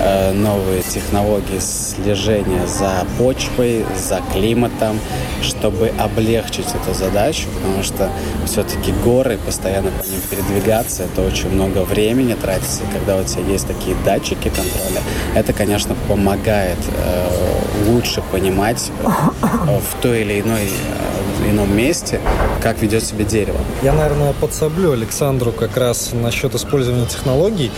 э, 0.00 0.32
новые 0.32 0.82
технологии 0.82 1.58
слежения 1.58 2.66
за 2.66 3.06
почвой, 3.18 3.84
за 3.96 4.20
климатом, 4.32 4.98
чтобы 5.42 5.92
облегчить 5.98 6.66
эту 6.74 6.94
задачу, 6.94 7.46
потому 7.54 7.82
что 7.82 8.10
все-таки 8.46 8.92
горы, 9.04 9.38
постоянно 9.44 9.90
по 9.90 10.06
ним 10.06 10.20
передвигаться, 10.30 11.04
это 11.04 11.22
очень 11.22 11.50
много 11.50 11.78
времени 11.84 12.34
тратится, 12.34 12.82
когда 12.92 13.16
у 13.16 13.24
тебя 13.24 13.44
есть 13.44 13.66
такие 13.66 13.96
датчики 14.04 14.48
контроля, 14.48 15.02
это, 15.34 15.52
конечно, 15.52 15.94
помогает 16.08 16.78
э, 16.96 17.44
лучше 17.88 18.22
понимать 18.32 18.90
э, 19.02 19.08
в 19.46 20.02
той 20.02 20.22
или 20.22 20.40
иной 20.40 20.64
э, 20.64 21.50
ином 21.50 21.76
месте, 21.76 22.20
как 22.64 22.80
ведет 22.80 23.04
себя 23.04 23.26
дерево. 23.26 23.60
Я, 23.82 23.92
наверное, 23.92 24.32
подсоблю 24.32 24.92
Александру 24.92 25.52
как 25.52 25.76
раз 25.76 26.12
насчет 26.14 26.54
использования 26.54 27.04
технологий. 27.04 27.70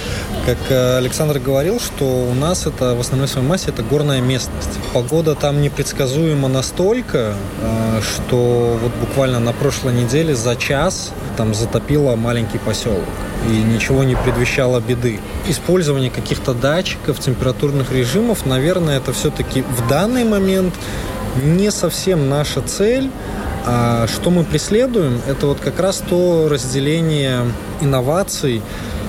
Как 0.46 0.58
э, 0.68 0.96
Александр 0.98 1.40
говорил, 1.40 1.80
что 1.80 2.04
у 2.04 2.34
нас 2.34 2.66
это 2.68 2.94
в 2.94 3.00
основной 3.00 3.26
своей 3.26 3.48
массе 3.48 3.70
это 3.70 3.82
горная 3.82 4.20
местность. 4.20 4.78
Погода 4.94 5.34
там 5.34 5.60
непредсказуема 5.60 6.46
настолько, 6.46 7.34
что 8.00 8.78
вот 8.80 8.92
буквально 9.00 9.40
на 9.40 9.52
прошлой 9.52 9.92
неделе 9.92 10.36
за 10.36 10.54
час 10.54 11.10
там 11.36 11.52
затопило 11.52 12.14
маленький 12.14 12.58
поселок 12.58 13.02
и 13.50 13.56
ничего 13.56 14.04
не 14.04 14.14
предвещало 14.14 14.78
беды. 14.78 15.18
Использование 15.48 16.10
каких-то 16.10 16.54
датчиков, 16.54 17.18
температурных 17.18 17.90
режимов, 17.90 18.46
наверное, 18.46 18.98
это 18.98 19.12
все-таки 19.12 19.62
в 19.62 19.88
данный 19.88 20.22
момент 20.22 20.74
не 21.42 21.72
совсем 21.72 22.28
наша 22.28 22.62
цель. 22.62 23.10
А 23.68 24.06
что 24.06 24.30
мы 24.30 24.44
преследуем, 24.44 25.20
это 25.26 25.48
вот 25.48 25.58
как 25.58 25.80
раз 25.80 26.00
то 26.08 26.48
разделение 26.48 27.40
инноваций, 27.80 28.62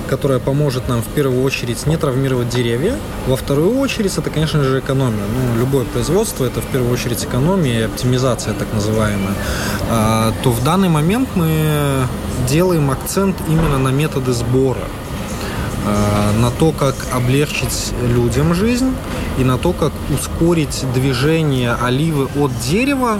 которая 0.08 0.40
поможет 0.40 0.88
нам 0.88 1.00
в 1.00 1.06
первую 1.06 1.44
очередь 1.44 1.86
не 1.86 1.96
травмировать 1.96 2.48
деревья. 2.48 2.96
Во 3.28 3.36
вторую 3.36 3.78
очередь 3.78 4.18
это, 4.18 4.30
конечно 4.30 4.64
же, 4.64 4.80
экономия. 4.80 5.22
Ну, 5.32 5.60
любое 5.60 5.84
производство 5.84 6.44
это 6.44 6.60
в 6.60 6.66
первую 6.66 6.92
очередь 6.92 7.22
экономия 7.22 7.80
и 7.80 7.82
оптимизация 7.82 8.52
так 8.54 8.66
называемая. 8.74 9.34
А, 9.90 10.32
то 10.42 10.50
в 10.50 10.64
данный 10.64 10.88
момент 10.88 11.28
мы 11.36 12.06
делаем 12.48 12.90
акцент 12.90 13.36
именно 13.48 13.78
на 13.78 13.90
методы 13.90 14.32
сбора 14.32 14.88
а, 15.86 16.32
на 16.40 16.50
то, 16.50 16.72
как 16.72 16.96
облегчить 17.12 17.92
людям 18.02 18.54
жизнь 18.54 18.92
и 19.38 19.44
на 19.44 19.56
то, 19.56 19.72
как 19.72 19.92
ускорить 20.12 20.84
движение 20.94 21.74
оливы 21.74 22.28
от 22.36 22.50
дерева 22.68 23.18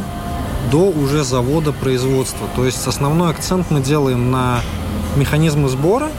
до 0.70 0.90
уже 0.90 1.25
завода 1.25 1.72
производства. 1.72 2.46
То 2.56 2.64
есть 2.64 2.87
основной 2.87 3.30
акцент 3.30 3.70
мы 3.70 3.80
делаем 3.80 4.30
на 4.30 4.60
механизмы 5.16 5.68
сбора, 5.68 6.10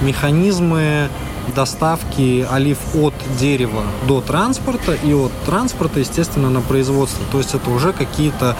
механизмы 0.00 1.08
доставки 1.54 2.46
олив 2.50 2.78
от 2.94 3.14
дерева 3.38 3.82
до 4.08 4.20
транспорта 4.20 4.94
и 4.94 5.12
от 5.12 5.32
транспорта, 5.44 6.00
естественно, 6.00 6.50
на 6.50 6.60
производство. 6.60 7.24
То 7.30 7.38
есть 7.38 7.54
это 7.54 7.70
уже 7.70 7.92
какие-то 7.92 8.56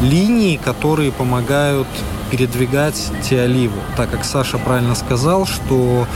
линии, 0.00 0.56
которые 0.56 1.12
помогают 1.12 1.88
передвигать 2.30 3.10
те 3.28 3.42
оливы. 3.42 3.80
Так 3.96 4.10
как 4.10 4.24
Саша 4.24 4.58
правильно 4.58 4.94
сказал, 4.94 5.46
что 5.46 6.06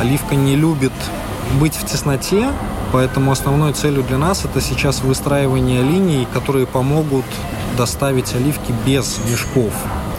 оливка 0.00 0.34
не 0.34 0.56
любит 0.56 0.92
быть 1.58 1.74
в 1.74 1.84
тесноте, 1.86 2.50
поэтому 2.94 3.32
основной 3.32 3.72
целью 3.72 4.04
для 4.04 4.18
нас 4.18 4.44
это 4.44 4.60
сейчас 4.60 5.02
выстраивание 5.02 5.82
линий, 5.82 6.28
которые 6.32 6.64
помогут 6.64 7.24
доставить 7.76 8.32
оливки 8.36 8.72
без 8.86 9.18
мешков 9.28 9.72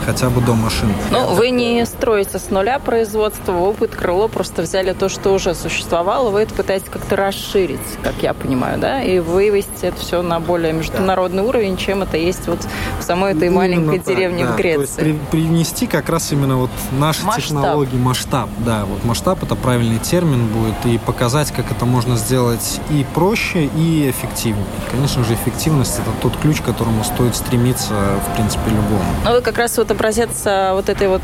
хотя 0.05 0.29
бы 0.29 0.41
до 0.41 0.55
машин. 0.55 0.94
Ну, 1.10 1.34
вы 1.36 1.51
не 1.51 1.86
строите 1.95 2.39
с 2.39 2.49
нуля 2.49 2.79
производство, 2.79 3.53
опыт 3.53 3.95
крыло 3.95 4.27
просто 4.27 4.61
взяли 4.61 4.93
то, 4.93 5.09
что 5.09 5.33
уже 5.33 5.55
существовало, 5.55 6.29
вы 6.29 6.41
это 6.41 6.53
пытаетесь 6.53 6.89
как-то 6.89 7.15
расширить, 7.15 7.79
как 8.03 8.15
я 8.21 8.33
понимаю, 8.33 8.79
да, 8.79 9.01
и 9.01 9.19
вывести 9.19 9.85
это 9.85 9.97
все 9.97 10.21
на 10.21 10.39
более 10.39 10.73
международный 10.73 11.43
да. 11.43 11.49
уровень, 11.49 11.77
чем 11.77 12.03
это 12.03 12.17
есть 12.17 12.47
вот 12.47 12.59
в 12.99 13.03
самой 13.03 13.31
этой 13.31 13.47
именно 13.47 13.57
маленькой 13.57 13.99
так, 13.99 14.07
деревне 14.07 14.45
да. 14.45 14.51
в 14.51 14.57
Греции. 14.57 14.77
То 14.77 15.05
есть 15.05 15.19
при, 15.29 15.37
привнести 15.37 15.87
как 15.87 16.09
раз 16.09 16.31
именно 16.31 16.57
вот 16.57 16.69
наши 16.91 17.23
масштаб. 17.23 17.43
технологии, 17.43 17.97
масштаб, 17.97 18.49
да, 18.59 18.85
вот 18.85 19.03
масштаб 19.03 19.43
это 19.43 19.55
правильный 19.55 19.99
термин 19.99 20.47
будет, 20.47 20.85
и 20.85 20.97
показать, 20.97 21.51
как 21.51 21.71
это 21.71 21.85
можно 21.85 22.17
сделать 22.17 22.81
и 22.89 23.05
проще, 23.13 23.65
и 23.65 24.09
эффективнее. 24.09 24.65
Конечно 24.91 25.23
же, 25.23 25.33
эффективность 25.33 25.99
это 25.99 26.11
тот 26.21 26.37
ключ, 26.41 26.59
к 26.61 26.65
которому 26.65 27.03
стоит 27.03 27.35
стремиться, 27.35 27.93
в 28.29 28.35
принципе, 28.35 28.69
любому. 28.69 29.05
Ну, 29.23 29.31
вы 29.31 29.41
как 29.41 29.57
раз 29.57 29.77
вот 29.77 29.91
образец 29.91 30.41
э, 30.45 30.73
вот 30.73 30.89
этой 30.89 31.08
вот 31.08 31.23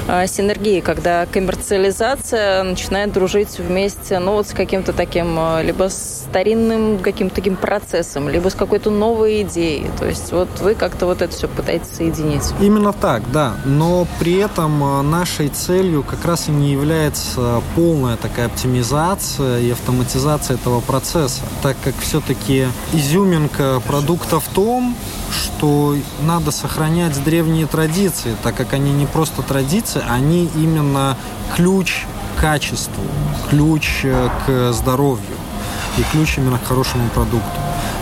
синергии, 0.27 0.79
когда 0.81 1.25
коммерциализация 1.25 2.63
начинает 2.63 3.13
дружить 3.13 3.59
вместе, 3.59 4.19
ну, 4.19 4.33
вот 4.33 4.47
с 4.47 4.53
каким-то 4.53 4.93
таким, 4.93 5.37
либо 5.61 5.89
старинным 5.89 6.99
каким-то 6.99 7.35
таким 7.35 7.55
процессом, 7.55 8.29
либо 8.29 8.49
с 8.49 8.55
какой-то 8.55 8.89
новой 8.89 9.41
идеей. 9.43 9.85
То 9.99 10.05
есть 10.05 10.31
вот 10.31 10.49
вы 10.59 10.75
как-то 10.75 11.05
вот 11.05 11.21
это 11.21 11.33
все 11.33 11.47
пытаетесь 11.47 11.95
соединить. 11.95 12.43
Именно 12.59 12.93
так, 12.93 13.29
да. 13.31 13.55
Но 13.65 14.07
при 14.19 14.37
этом 14.37 15.09
нашей 15.09 15.49
целью 15.49 16.03
как 16.03 16.25
раз 16.25 16.47
и 16.47 16.51
не 16.51 16.71
является 16.71 17.61
полная 17.75 18.17
такая 18.17 18.47
оптимизация 18.47 19.59
и 19.59 19.71
автоматизация 19.71 20.55
этого 20.55 20.81
процесса, 20.81 21.41
так 21.61 21.77
как 21.83 21.95
все-таки 21.99 22.67
изюминка 22.93 23.81
продукта 23.85 24.39
в 24.39 24.47
том, 24.49 24.95
что 25.31 25.95
надо 26.23 26.51
сохранять 26.51 27.23
древние 27.23 27.65
традиции, 27.65 28.35
так 28.43 28.55
как 28.55 28.73
они 28.73 28.91
не 28.91 29.05
просто 29.05 29.41
традиции, 29.41 29.90
они 29.97 30.49
именно 30.55 31.17
ключ 31.55 32.05
к 32.35 32.41
качеству, 32.41 33.03
ключ 33.49 34.01
э, 34.03 34.29
к 34.45 34.73
здоровью 34.73 35.37
и 35.97 36.03
ключ 36.11 36.37
именно 36.37 36.57
к 36.57 36.65
хорошему 36.65 37.09
продукту. 37.09 37.59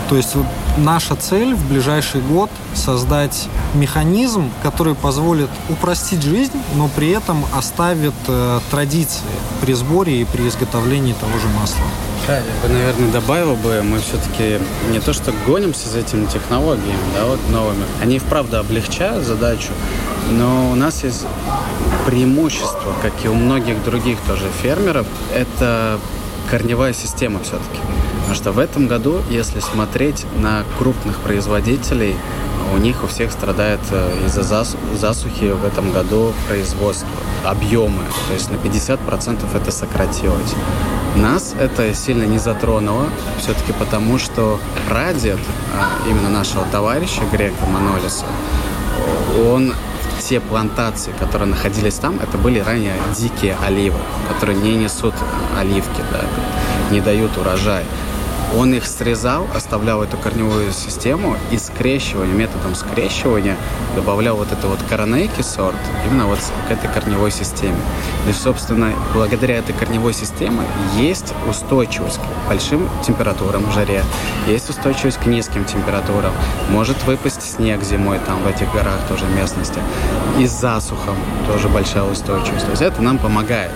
То 0.08 0.16
есть 0.16 0.34
наша 0.76 1.14
цель 1.14 1.54
в 1.54 1.68
ближайший 1.68 2.20
год 2.20 2.50
создать 2.74 3.48
механизм, 3.74 4.50
который 4.62 4.96
позволит 4.96 5.48
упростить 5.68 6.22
жизнь, 6.22 6.60
но 6.74 6.88
при 6.88 7.10
этом 7.10 7.44
оставит 7.56 8.14
э, 8.26 8.60
традиции 8.72 9.22
при 9.60 9.72
сборе 9.74 10.20
и 10.20 10.24
при 10.24 10.48
изготовлении 10.48 11.12
того 11.12 11.38
же 11.38 11.46
масла. 11.48 11.84
Да, 12.26 12.36
я 12.38 12.42
бы, 12.62 12.74
наверное, 12.74 13.10
добавил 13.12 13.54
бы, 13.54 13.82
мы 13.82 14.00
все-таки 14.00 14.58
не 14.90 15.00
то 15.00 15.12
что 15.12 15.32
гонимся 15.46 15.88
за 15.88 16.00
этими 16.00 16.26
технологиями, 16.26 16.98
да, 17.14 17.24
вот 17.26 17.40
новыми. 17.48 17.84
Они 18.02 18.18
вправду 18.18 18.58
облегчают 18.58 19.24
задачу, 19.24 19.70
но 20.30 20.70
у 20.70 20.74
нас 20.74 21.04
есть 21.04 21.24
преимущество, 22.06 22.94
как 23.02 23.12
и 23.24 23.28
у 23.28 23.34
многих 23.34 23.82
других 23.84 24.18
тоже 24.26 24.46
фермеров, 24.62 25.06
это 25.34 25.98
корневая 26.50 26.92
система 26.92 27.40
все-таки. 27.40 27.80
Потому 28.20 28.34
что 28.34 28.52
в 28.52 28.58
этом 28.58 28.86
году, 28.86 29.20
если 29.30 29.60
смотреть 29.60 30.26
на 30.36 30.64
крупных 30.78 31.18
производителей, 31.20 32.16
у 32.72 32.78
них 32.78 33.02
у 33.02 33.06
всех 33.06 33.32
страдает 33.32 33.80
э, 33.90 34.26
из-за 34.26 34.42
засухи 34.94 35.52
в 35.52 35.64
этом 35.64 35.90
году 35.90 36.32
производство, 36.48 37.08
объемы. 37.44 38.02
То 38.28 38.34
есть 38.34 38.50
на 38.50 38.56
50% 38.56 39.56
это 39.56 39.70
сократилось. 39.72 40.54
Нас 41.16 41.54
это 41.58 41.92
сильно 41.94 42.24
не 42.24 42.38
затронуло, 42.38 43.06
все-таки 43.38 43.72
потому, 43.72 44.18
что 44.18 44.60
прадед 44.88 45.40
а, 45.74 46.08
именно 46.08 46.28
нашего 46.28 46.64
товарища 46.70 47.22
Грека 47.32 47.66
Манолиса, 47.66 48.26
он 49.50 49.74
те 50.20 50.40
плантации, 50.40 51.12
которые 51.18 51.48
находились 51.48 51.94
там, 51.94 52.18
это 52.20 52.38
были 52.38 52.60
ранее 52.60 52.94
дикие 53.16 53.56
оливы, 53.64 53.98
которые 54.28 54.58
не 54.58 54.76
несут 54.76 55.14
оливки, 55.58 56.02
да, 56.12 56.24
не 56.92 57.00
дают 57.00 57.36
урожай. 57.38 57.84
Он 58.56 58.74
их 58.74 58.84
срезал, 58.86 59.46
оставлял 59.54 60.02
эту 60.02 60.16
корневую 60.16 60.72
систему 60.72 61.36
и 61.52 61.58
скрещивание, 61.58 62.34
методом 62.34 62.74
скрещивания 62.74 63.56
добавлял 63.94 64.36
вот 64.36 64.50
это 64.50 64.66
вот 64.66 64.78
коронейки 64.88 65.40
сорт 65.40 65.76
именно 66.04 66.26
вот 66.26 66.38
к 66.66 66.70
этой 66.70 66.90
корневой 66.90 67.30
системе. 67.30 67.76
Есть, 68.26 68.42
собственно, 68.42 68.92
благодаря 69.14 69.58
этой 69.58 69.72
корневой 69.72 70.12
системе 70.12 70.62
есть 70.96 71.32
устойчивость 71.48 72.18
к 72.18 72.48
большим 72.48 72.88
температурам 73.06 73.64
в 73.64 73.72
жаре, 73.72 74.02
есть 74.48 74.68
устойчивость 74.68 75.18
к 75.18 75.26
низким 75.26 75.64
температурам. 75.64 76.32
Может 76.70 77.04
выпасть 77.04 77.42
снег 77.42 77.84
зимой 77.84 78.18
там 78.26 78.42
в 78.42 78.48
этих 78.48 78.72
горах 78.72 78.98
тоже 79.08 79.26
местности. 79.26 79.80
И 80.38 80.46
с 80.46 80.50
засухом 80.50 81.16
тоже 81.46 81.68
большая 81.68 82.04
устойчивость. 82.04 82.64
То 82.64 82.70
есть 82.70 82.82
это 82.82 83.00
нам 83.00 83.18
помогает. 83.18 83.70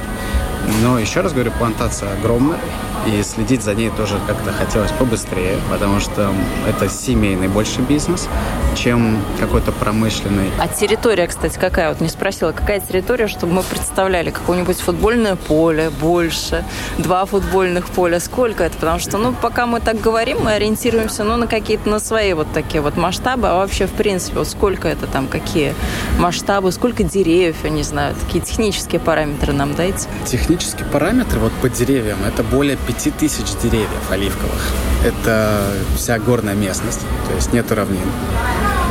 Но 0.82 0.98
еще 0.98 1.20
раз 1.20 1.32
говорю, 1.32 1.52
плантация 1.52 2.12
огромная, 2.14 2.58
и 3.06 3.22
следить 3.22 3.62
за 3.62 3.74
ней 3.74 3.90
тоже 3.90 4.18
как-то 4.26 4.52
хотелось 4.52 4.92
побыстрее, 4.92 5.56
потому 5.70 6.00
что 6.00 6.32
это 6.68 6.88
семейный 6.88 7.48
больше 7.48 7.80
бизнес, 7.80 8.28
чем 8.76 9.18
какой-то 9.40 9.72
промышленный. 9.72 10.50
А 10.58 10.68
территория, 10.68 11.26
кстати, 11.26 11.58
какая? 11.58 11.88
Вот 11.90 12.00
не 12.00 12.08
спросила, 12.08 12.52
какая 12.52 12.80
территория, 12.80 13.28
чтобы 13.28 13.54
мы 13.54 13.62
представляли, 13.62 14.30
какое-нибудь 14.30 14.78
футбольное 14.78 15.36
поле 15.36 15.90
больше, 15.90 16.64
два 16.98 17.24
футбольных 17.24 17.86
поля, 17.88 18.20
сколько 18.20 18.64
это? 18.64 18.74
Потому 18.76 18.98
что, 18.98 19.18
ну, 19.18 19.32
пока 19.32 19.66
мы 19.66 19.80
так 19.80 20.00
говорим, 20.00 20.38
мы 20.42 20.52
ориентируемся, 20.52 21.24
ну, 21.24 21.36
на 21.36 21.46
какие-то, 21.46 21.88
на 21.88 21.98
свои 21.98 22.32
вот 22.32 22.46
такие 22.52 22.80
вот 22.80 22.96
масштабы, 22.96 23.48
а 23.48 23.56
вообще, 23.56 23.86
в 23.86 23.92
принципе, 23.92 24.38
вот 24.38 24.48
сколько 24.48 24.88
это 24.88 25.06
там, 25.06 25.28
какие 25.28 25.74
масштабы, 26.18 26.72
сколько 26.72 27.02
деревьев, 27.02 27.56
я 27.64 27.70
не 27.70 27.82
знаю, 27.82 28.14
такие 28.14 28.44
технические 28.44 29.00
параметры 29.00 29.52
нам 29.52 29.74
дайте. 29.74 30.08
Технические 30.24 30.86
параметры 30.86 31.40
вот 31.40 31.52
по 31.62 31.68
деревьям, 31.68 32.18
это 32.26 32.42
более 32.42 32.76
5000 33.02 33.62
деревьев 33.62 34.10
оливковых. 34.10 34.62
Это 35.04 35.60
вся 35.96 36.18
горная 36.18 36.54
местность, 36.54 37.00
то 37.28 37.34
есть 37.34 37.52
нет 37.52 37.70
равнин. 37.72 38.06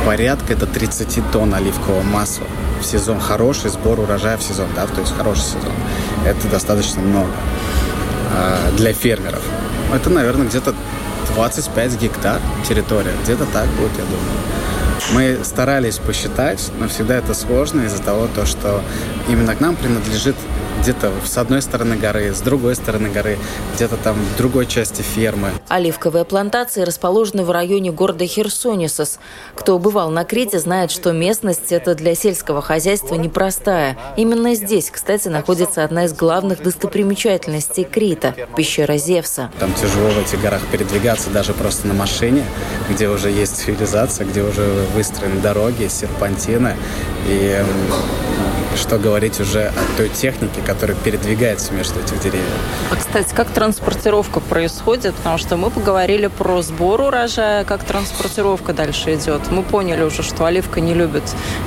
Порядка 0.06 0.52
это 0.52 0.66
30 0.66 1.30
тонн 1.32 1.54
оливкового 1.54 2.02
масла 2.02 2.46
в 2.80 2.84
сезон. 2.84 3.20
Хороший 3.20 3.70
сбор 3.70 4.00
урожая 4.00 4.36
в 4.36 4.42
сезон, 4.42 4.68
да, 4.76 4.86
то 4.86 5.00
есть 5.00 5.16
хороший 5.16 5.42
сезон. 5.42 5.72
Это 6.26 6.48
достаточно 6.48 7.00
много 7.00 7.32
а, 8.32 8.70
для 8.76 8.92
фермеров. 8.92 9.42
Это, 9.92 10.10
наверное, 10.10 10.46
где-то 10.46 10.74
25 11.34 12.00
гектар 12.00 12.40
территория. 12.68 13.12
Где-то 13.22 13.46
так 13.46 13.66
будет, 13.68 13.92
я 13.96 14.04
думаю. 14.04 14.44
Мы 15.12 15.44
старались 15.44 15.98
посчитать, 15.98 16.70
но 16.78 16.88
всегда 16.88 17.16
это 17.16 17.34
сложно 17.34 17.82
из-за 17.82 18.02
того, 18.02 18.28
то, 18.34 18.46
что 18.46 18.82
именно 19.28 19.54
к 19.54 19.60
нам 19.60 19.76
принадлежит 19.76 20.36
где-то 20.84 21.10
с 21.24 21.38
одной 21.38 21.62
стороны 21.62 21.96
горы, 21.96 22.34
с 22.34 22.42
другой 22.42 22.74
стороны 22.74 23.08
горы, 23.08 23.38
где-то 23.74 23.96
там 23.96 24.16
в 24.16 24.36
другой 24.36 24.66
части 24.66 25.00
фермы. 25.00 25.48
Оливковые 25.68 26.26
плантации 26.26 26.82
расположены 26.82 27.42
в 27.42 27.50
районе 27.50 27.90
города 27.90 28.26
Херсонисос. 28.26 29.18
Кто 29.54 29.78
бывал 29.78 30.10
на 30.10 30.24
Крите, 30.24 30.58
знает, 30.58 30.90
что 30.90 31.12
местность 31.12 31.72
это 31.72 31.94
для 31.94 32.14
сельского 32.14 32.60
хозяйства 32.60 33.14
непростая. 33.14 33.96
Именно 34.18 34.54
здесь, 34.54 34.90
кстати, 34.90 35.28
находится 35.28 35.84
одна 35.84 36.04
из 36.04 36.12
главных 36.12 36.62
достопримечательностей 36.62 37.84
Крита– 37.84 38.34
пещера 38.56 38.98
Зевса. 38.98 39.50
Там 39.58 39.72
тяжело 39.72 40.10
в 40.10 40.18
этих 40.18 40.38
горах 40.42 40.60
передвигаться 40.70 41.30
даже 41.30 41.54
просто 41.54 41.88
на 41.88 41.94
машине, 41.94 42.44
где 42.90 43.08
уже 43.08 43.30
есть 43.30 43.56
цивилизация, 43.56 44.26
где 44.26 44.42
уже 44.42 44.84
выстроены 44.94 45.40
дороги, 45.40 45.88
серпантины. 45.88 46.76
И 47.26 47.64
что 48.76 48.98
говорить 48.98 49.40
уже 49.40 49.68
о 49.68 49.96
той 49.96 50.08
технике, 50.08 50.60
которая 50.66 50.96
передвигается 50.96 51.72
между 51.72 52.00
этих 52.00 52.20
деревьев. 52.20 52.44
А, 52.90 52.96
кстати, 52.96 53.34
как 53.34 53.48
транспортировка 53.50 54.40
происходит? 54.40 55.14
Потому 55.14 55.38
что 55.38 55.56
мы 55.56 55.70
поговорили 55.70 56.26
про 56.26 56.62
сбор 56.62 57.00
урожая, 57.00 57.64
как 57.64 57.84
транспортировка 57.84 58.72
дальше 58.72 59.14
идет. 59.14 59.40
Мы 59.50 59.62
поняли 59.62 60.02
уже, 60.02 60.22
что 60.22 60.44
оливка 60.44 60.80
не 60.80 60.94
любит, 60.94 61.22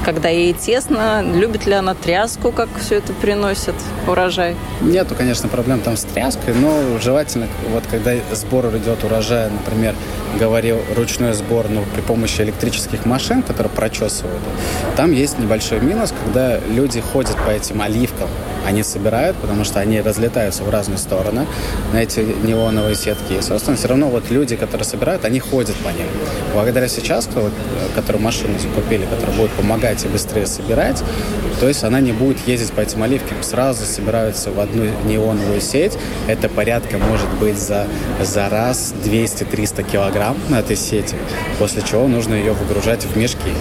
когда 0.06 0.30
ей 0.30 0.54
тесно. 0.54 1.24
Любит 1.24 1.66
ли 1.66 1.74
она 1.74 1.94
тряску, 1.96 2.52
как 2.52 2.70
все 2.80 2.96
это 2.96 3.14
приносит 3.14 3.76
урожай? 4.08 4.56
Нету, 4.82 5.16
конечно, 5.16 5.50
проблем 5.50 5.80
там 5.82 5.98
с 5.98 6.04
тряской, 6.04 6.54
но 6.54 7.00
желательно, 7.02 7.48
вот 7.70 7.84
когда 7.90 8.14
сбор 8.34 8.68
идет 8.78 9.04
урожая, 9.04 9.50
например, 9.50 9.96
говорил 10.40 10.78
ручной 10.96 11.34
сбор 11.34 11.68
ну, 11.70 11.84
при 11.94 12.02
помощи 12.02 12.42
электрических 12.42 13.06
машин, 13.06 13.42
которые 13.42 13.72
прочесывают, 13.72 14.42
там 14.96 15.12
есть 15.12 15.40
небольшой 15.40 15.80
минус, 15.80 16.14
когда 16.24 16.60
люди 16.60 16.97
ходят 17.02 17.36
по 17.46 17.50
этим 17.50 17.82
оливкам, 17.82 18.30
они 18.66 18.84
собирают, 18.84 19.38
потому 19.38 19.64
что 19.64 19.80
они 19.80 20.02
разлетаются 20.02 20.64
в 20.64 20.70
разные 20.70 20.98
стороны 20.98 21.48
на 21.94 21.98
эти 21.98 22.20
неоновые 22.20 22.96
сетки. 22.96 23.34
И, 23.34 23.42
собственно, 23.42 23.78
все 23.78 23.88
равно 23.88 24.10
вот 24.10 24.30
люди, 24.30 24.56
которые 24.56 24.86
собирают, 24.86 25.24
они 25.26 25.40
ходят 25.40 25.76
по 25.78 25.90
ним. 25.90 26.08
Благодаря 26.54 26.88
сейчас, 26.88 27.28
кто, 27.28 27.50
которую 27.96 28.22
машину 28.22 28.60
закупили, 28.60 29.06
которая 29.06 29.36
будет 29.38 29.52
помогать 29.52 30.04
и 30.04 30.08
быстрее 30.08 30.48
собирать, 30.48 31.04
то 31.60 31.68
есть 31.68 31.84
она 31.84 32.00
не 32.02 32.12
будет 32.12 32.46
ездить 32.48 32.72
по 32.72 32.82
этим 32.82 33.04
оливкам. 33.04 33.42
Сразу 33.42 33.86
собираются 33.86 34.52
в 34.52 34.60
одну 34.60 34.86
неоновую 35.06 35.62
сеть. 35.62 35.98
Это 36.28 36.50
порядка, 36.50 36.98
может 36.98 37.30
быть, 37.40 37.58
за, 37.58 37.88
за 38.22 38.50
раз 38.50 38.94
200-300 39.04 39.90
килограмм 39.90 40.38
на 40.50 40.60
этой 40.60 40.76
сети, 40.76 41.16
после 41.58 41.82
чего 41.82 42.08
нужно 42.08 42.36
ее 42.36 42.54
выгружать 42.54 43.06
в 43.06 43.18
мешки. 43.18 43.52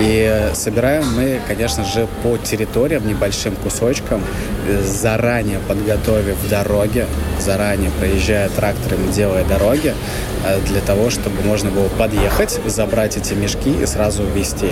И 0.00 0.50
собираем 0.54 1.04
мы, 1.14 1.40
конечно 1.46 1.84
же, 1.84 2.08
по 2.22 2.36
территориям, 2.38 3.06
небольшим 3.06 3.54
кусочкам, 3.56 4.22
заранее 4.84 5.58
подготовив 5.68 6.36
дороги, 6.48 7.06
заранее 7.40 7.90
проезжая 7.98 8.48
тракторами, 8.48 9.12
делая 9.12 9.44
дороги, 9.44 9.94
э, 10.44 10.60
для 10.66 10.80
того, 10.80 11.10
чтобы 11.10 11.42
можно 11.42 11.70
было 11.70 11.88
подъехать, 11.88 12.60
забрать 12.66 13.16
эти 13.16 13.34
мешки 13.34 13.70
и 13.82 13.86
сразу 13.86 14.22
увезти. 14.22 14.70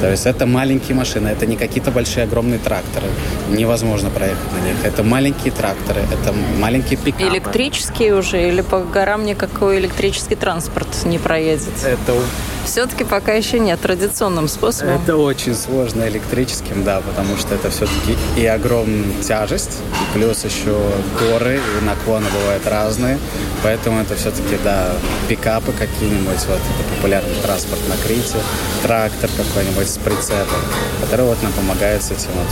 То 0.00 0.08
есть 0.08 0.26
это 0.26 0.46
маленькие 0.46 0.96
машины, 0.96 1.28
это 1.28 1.44
не 1.44 1.56
какие-то 1.56 1.90
большие 1.90 2.24
огромные 2.24 2.60
тракторы. 2.60 3.06
Невозможно 3.50 4.10
проехать 4.10 4.52
на 4.52 4.64
них. 4.64 4.76
Это 4.84 5.02
маленькие 5.02 5.52
тракторы, 5.52 6.02
это 6.12 6.32
маленькие 6.58 6.98
пикапы. 6.98 7.24
Электрические 7.24 8.14
уже 8.14 8.48
или 8.48 8.60
по 8.60 8.80
горам 8.80 9.26
никакой 9.26 9.80
электрический 9.80 10.36
транспорт 10.36 10.88
не 11.04 11.18
проедет? 11.18 11.72
Это 11.84 12.14
все-таки 12.68 13.02
пока 13.02 13.32
еще 13.32 13.58
нет 13.58 13.80
традиционным 13.80 14.46
способом. 14.46 14.94
Это 15.02 15.16
очень 15.16 15.54
сложно 15.54 16.06
электрическим, 16.06 16.84
да, 16.84 17.00
потому 17.00 17.36
что 17.38 17.54
это 17.54 17.70
все-таки 17.70 18.16
и 18.36 18.44
огромная 18.44 19.22
тяжесть, 19.22 19.78
и 19.80 20.14
плюс 20.14 20.44
еще 20.44 20.78
горы, 21.18 21.56
и 21.56 21.84
наклоны 21.84 22.26
бывают 22.30 22.66
разные, 22.66 23.18
поэтому 23.62 24.00
это 24.00 24.14
все-таки, 24.16 24.58
да, 24.62 24.92
пикапы 25.28 25.72
какие-нибудь, 25.72 26.46
вот 26.46 26.58
это 26.58 26.94
популярный 26.96 27.34
транспорт 27.42 27.80
на 27.88 27.96
Крите, 28.06 28.36
трактор 28.82 29.30
какой-нибудь 29.36 29.88
с 29.88 29.96
прицепом, 29.96 30.60
который 31.00 31.24
вот 31.24 31.42
нам 31.42 31.52
помогает 31.52 32.02
с 32.02 32.10
этим 32.10 32.30
вот 32.34 32.48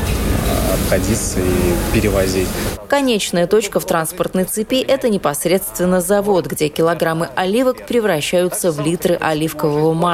а, 0.51 0.75
обходиться 0.75 1.41
и 1.41 1.95
перевозить. 1.95 2.49
Конечная 2.89 3.47
точка 3.47 3.81
в 3.81 3.85
транспортной 3.85 4.45
цепи– 4.45 4.77
это 4.89 5.09
непосредственно 5.09 6.01
завод, 6.01 6.47
где 6.47 6.69
килограммы 6.69 7.29
оливок 7.35 7.85
превращаются 7.87 8.71
в 8.71 8.81
литры 8.81 9.19
оливкового 9.21 9.93
масла. 9.93 10.06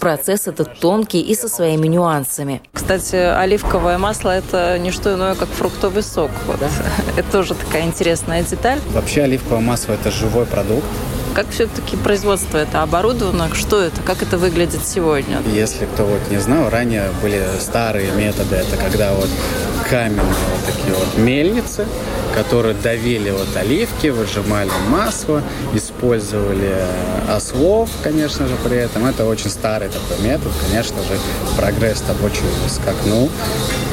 Процесс 0.00 0.46
этот 0.46 0.78
тонкий 0.80 1.20
и 1.20 1.34
со 1.34 1.48
своими 1.48 1.86
нюансами. 1.86 2.62
Кстати, 2.72 3.16
оливковое 3.16 3.98
масло– 3.98 4.30
это 4.36 4.78
не 4.78 4.90
что 4.90 5.14
иное, 5.14 5.34
как 5.34 5.48
фруктовый 5.48 6.02
сок. 6.02 6.30
Вот. 6.46 6.58
Да. 6.60 6.68
Это 7.16 7.30
тоже 7.30 7.54
такая 7.54 7.84
интересная 7.84 8.42
деталь. 8.42 8.80
Вообще 8.92 9.22
оливковое 9.22 9.60
масло– 9.60 9.92
это 9.94 10.10
живой 10.10 10.46
продукт. 10.46 10.84
Как 11.34 11.50
все-таки 11.50 11.96
производство 11.96 12.58
это 12.58 12.82
оборудовано? 12.82 13.52
Что 13.54 13.80
это? 13.80 14.00
Как 14.02 14.22
это 14.22 14.38
выглядит 14.38 14.86
сегодня? 14.86 15.42
Если 15.52 15.84
кто 15.86 16.04
вот 16.04 16.30
не 16.30 16.38
знал, 16.38 16.70
ранее 16.70 17.10
были 17.22 17.42
старые 17.58 18.12
методы. 18.12 18.54
Это 18.54 18.76
когда 18.76 19.12
вот 19.14 19.28
каменные 19.90 20.22
вот 20.24 20.64
такие 20.64 20.94
вот 20.94 21.18
мельницы, 21.18 21.86
которые 22.36 22.76
давили 22.76 23.30
вот 23.30 23.48
оливки, 23.56 24.08
выжимали 24.08 24.70
масло, 24.88 25.42
использовали 25.72 26.72
ослов, 27.28 27.90
конечно 28.04 28.46
же, 28.46 28.54
при 28.62 28.76
этом. 28.76 29.04
Это 29.04 29.24
очень 29.26 29.50
старый 29.50 29.88
такой 29.88 30.24
метод, 30.24 30.52
конечно 30.68 30.98
же, 31.02 31.18
прогресс 31.56 32.00
там 32.02 32.16
очень 32.24 32.44
скакнул. 32.68 33.28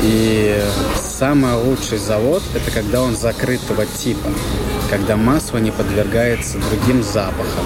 И 0.03 0.63
самый 0.95 1.55
лучший 1.55 1.97
завод– 1.97 2.43
это 2.53 2.69
когда 2.69 3.01
он 3.01 3.15
закрытого 3.15 3.87
типа, 3.87 4.29
когда 4.91 5.15
масло 5.15 5.57
не 5.57 5.71
подвергается 5.71 6.57
другим 6.69 7.01
запахам. 7.01 7.65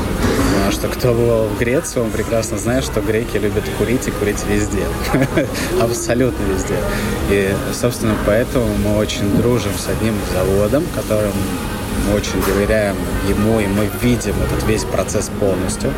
Потому 0.54 0.72
что 0.72 0.88
кто 0.88 1.14
был 1.14 1.48
в 1.48 1.58
Греции, 1.58 2.00
он 2.00 2.12
прекрасно 2.12 2.60
знает, 2.60 2.84
что 2.84 3.02
греки 3.02 3.38
любят 3.38 3.64
курить 3.80 4.08
и 4.08 4.12
курить 4.12 4.46
везде. 4.48 4.84
Абсолютно 5.82 6.44
везде. 6.44 6.76
И, 7.32 7.52
собственно, 7.74 8.14
поэтому 8.28 8.68
мы 8.78 8.96
очень 8.98 9.36
дружим 9.38 9.74
с 9.76 9.88
одним 9.90 10.14
заводом, 10.34 10.84
которым 10.94 11.34
мы 12.08 12.16
очень 12.16 12.42
доверяем 12.46 12.96
ему, 13.28 13.60
и 13.60 13.68
мы 13.68 13.90
видим 14.02 14.36
этот 14.42 14.68
весь 14.68 14.84
процесс 14.84 15.30
полностью. 15.40 15.92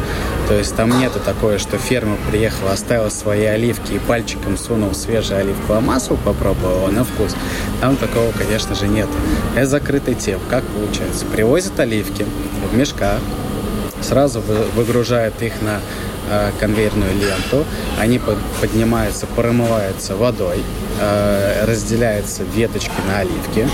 То 0.47 0.53
есть 0.53 0.75
там 0.75 0.97
нету 0.99 1.19
такое, 1.19 1.57
что 1.57 1.77
ферма 1.77 2.17
приехала, 2.29 2.71
оставила 2.71 3.09
свои 3.09 3.45
оливки 3.45 3.93
и 3.93 3.99
пальчиком 3.99 4.57
сунул 4.57 4.93
свежее 4.93 5.41
оливковое 5.41 5.81
масло, 5.81 6.15
попробовал 6.15 6.87
на 6.91 7.03
вкус. 7.03 7.35
Там 7.81 7.97
такого, 7.97 8.31
конечно 8.31 8.75
же, 8.75 8.87
нет. 8.87 9.09
Это 9.55 9.65
закрытый 9.65 10.15
тип. 10.15 10.39
Как 10.49 10.63
получается? 10.63 11.25
Привозят 11.25 11.79
оливки 11.79 12.25
в 12.71 12.75
мешках, 12.75 13.19
сразу 14.01 14.41
выгружают 14.75 15.41
их 15.41 15.61
на 15.61 15.79
э, 16.29 16.51
конвейерную 16.59 17.13
ленту, 17.13 17.65
они 17.99 18.19
поднимаются, 18.61 19.25
промываются 19.27 20.15
водой, 20.15 20.63
э, 20.99 21.65
разделяются 21.65 22.43
веточки 22.43 22.91
на 23.07 23.19
оливки, 23.19 23.67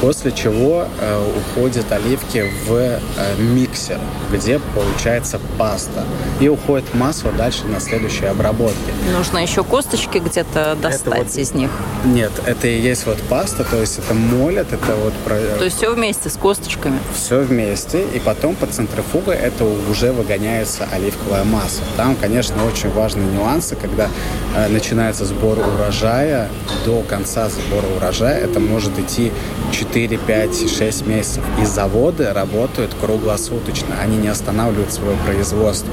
После 0.00 0.32
чего 0.32 0.86
э, 1.00 1.32
уходят 1.36 1.90
оливки 1.92 2.50
в 2.66 2.72
э, 2.74 2.98
миксер, 3.38 3.98
где 4.32 4.58
получается 4.74 5.38
паста. 5.58 6.04
И 6.40 6.48
уходит 6.48 6.94
масло 6.94 7.30
дальше 7.32 7.66
на 7.66 7.80
следующие 7.80 8.30
обработки. 8.30 8.76
Нужно 9.12 9.38
еще 9.38 9.62
косточки 9.62 10.18
где-то 10.18 10.76
достать 10.80 11.24
вот, 11.24 11.36
из 11.36 11.52
них? 11.52 11.70
Нет, 12.04 12.32
это 12.46 12.66
и 12.66 12.80
есть 12.80 13.06
вот 13.06 13.18
паста, 13.28 13.64
то 13.64 13.76
есть 13.76 13.98
это 13.98 14.14
молят, 14.14 14.72
это 14.72 14.94
вот... 14.96 15.12
То 15.24 15.64
есть 15.64 15.76
все 15.76 15.94
вместе 15.94 16.30
с 16.30 16.36
косточками? 16.36 16.98
Все 17.14 17.40
вместе, 17.40 18.02
и 18.02 18.18
потом 18.20 18.54
под 18.54 18.72
центрифугой 18.72 19.36
это 19.36 19.64
уже 19.64 20.12
выгоняется 20.12 20.88
оливковое 20.90 21.44
масло. 21.44 21.84
Там, 21.96 22.16
конечно, 22.16 22.64
очень 22.64 22.90
важные 22.90 23.26
нюансы, 23.26 23.76
когда 23.76 24.08
э, 24.56 24.68
начинается 24.68 25.24
сбор 25.24 25.58
урожая, 25.58 26.48
до 26.84 27.02
конца 27.02 27.48
сбора 27.48 27.86
урожая 27.96 28.40
это 28.40 28.60
может 28.60 28.98
идти 28.98 29.32
4, 29.72 29.89
5, 29.92 30.70
6 30.70 31.06
месяцев. 31.06 31.44
И 31.60 31.64
заводы 31.64 32.32
работают 32.32 32.94
круглосуточно, 33.00 33.96
они 34.00 34.16
не 34.16 34.28
останавливают 34.28 34.92
свое 34.92 35.16
производство. 35.26 35.92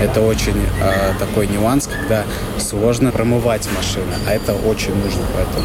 Это 0.00 0.20
очень 0.20 0.56
э, 0.56 1.12
такой 1.18 1.46
нюанс, 1.46 1.86
когда 1.86 2.24
сложно 2.58 3.12
промывать 3.12 3.68
машины, 3.74 4.14
а 4.28 4.32
это 4.32 4.52
очень 4.52 4.94
нужно. 4.94 5.22
Поэтому 5.34 5.64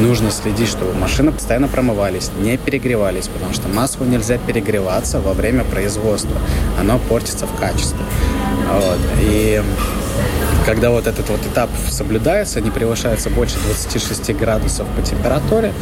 нужно 0.00 0.30
следить, 0.30 0.68
чтобы 0.68 0.94
машины 0.94 1.32
постоянно 1.32 1.68
промывались, 1.68 2.30
не 2.40 2.56
перегревались, 2.56 3.28
потому 3.28 3.52
что 3.54 3.68
маслу 3.68 4.04
нельзя 4.06 4.38
перегреваться 4.38 5.20
во 5.20 5.32
время 5.32 5.64
производства. 5.64 6.36
Оно 6.78 6.98
портится 7.08 7.46
в 7.46 7.58
качестве. 7.58 7.98
Вот. 8.72 8.98
И 9.20 9.62
когда 10.64 10.90
вот 10.90 11.06
этот 11.06 11.28
вот 11.28 11.40
этап 11.44 11.70
соблюдается, 11.90 12.60
не 12.60 12.70
превышается 12.70 13.30
больше 13.30 13.56
26 13.66 14.36
градусов 14.36 14.86
по 14.96 15.02
температуре, 15.02 15.72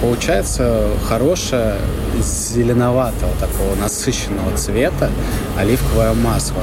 получается 0.00 0.88
хорошее 1.08 1.76
зеленоватого 2.18 3.32
такого 3.38 3.74
насыщенного 3.76 4.56
цвета 4.56 5.10
оливковое 5.58 6.14
масло, 6.14 6.62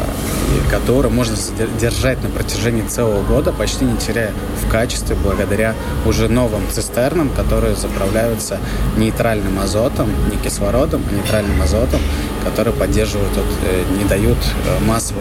которое 0.69 1.09
можно 1.09 1.35
держать 1.79 2.21
на 2.23 2.29
протяжении 2.29 2.81
целого 2.83 3.23
года, 3.23 3.53
почти 3.53 3.85
не 3.85 3.97
теряя 3.97 4.31
в 4.63 4.69
качестве, 4.69 5.15
благодаря 5.15 5.75
уже 6.05 6.27
новым 6.27 6.61
цистернам, 6.69 7.29
которые 7.29 7.75
заправляются 7.75 8.59
нейтральным 8.97 9.59
азотом, 9.59 10.09
не 10.31 10.37
кислородом, 10.37 11.03
а 11.09 11.13
нейтральным 11.13 11.61
азотом, 11.61 12.01
которые 12.43 12.73
поддерживают, 12.73 13.31
э, 13.37 13.83
не 13.97 14.05
дают 14.05 14.37
э, 14.37 14.85
маслу 14.85 15.17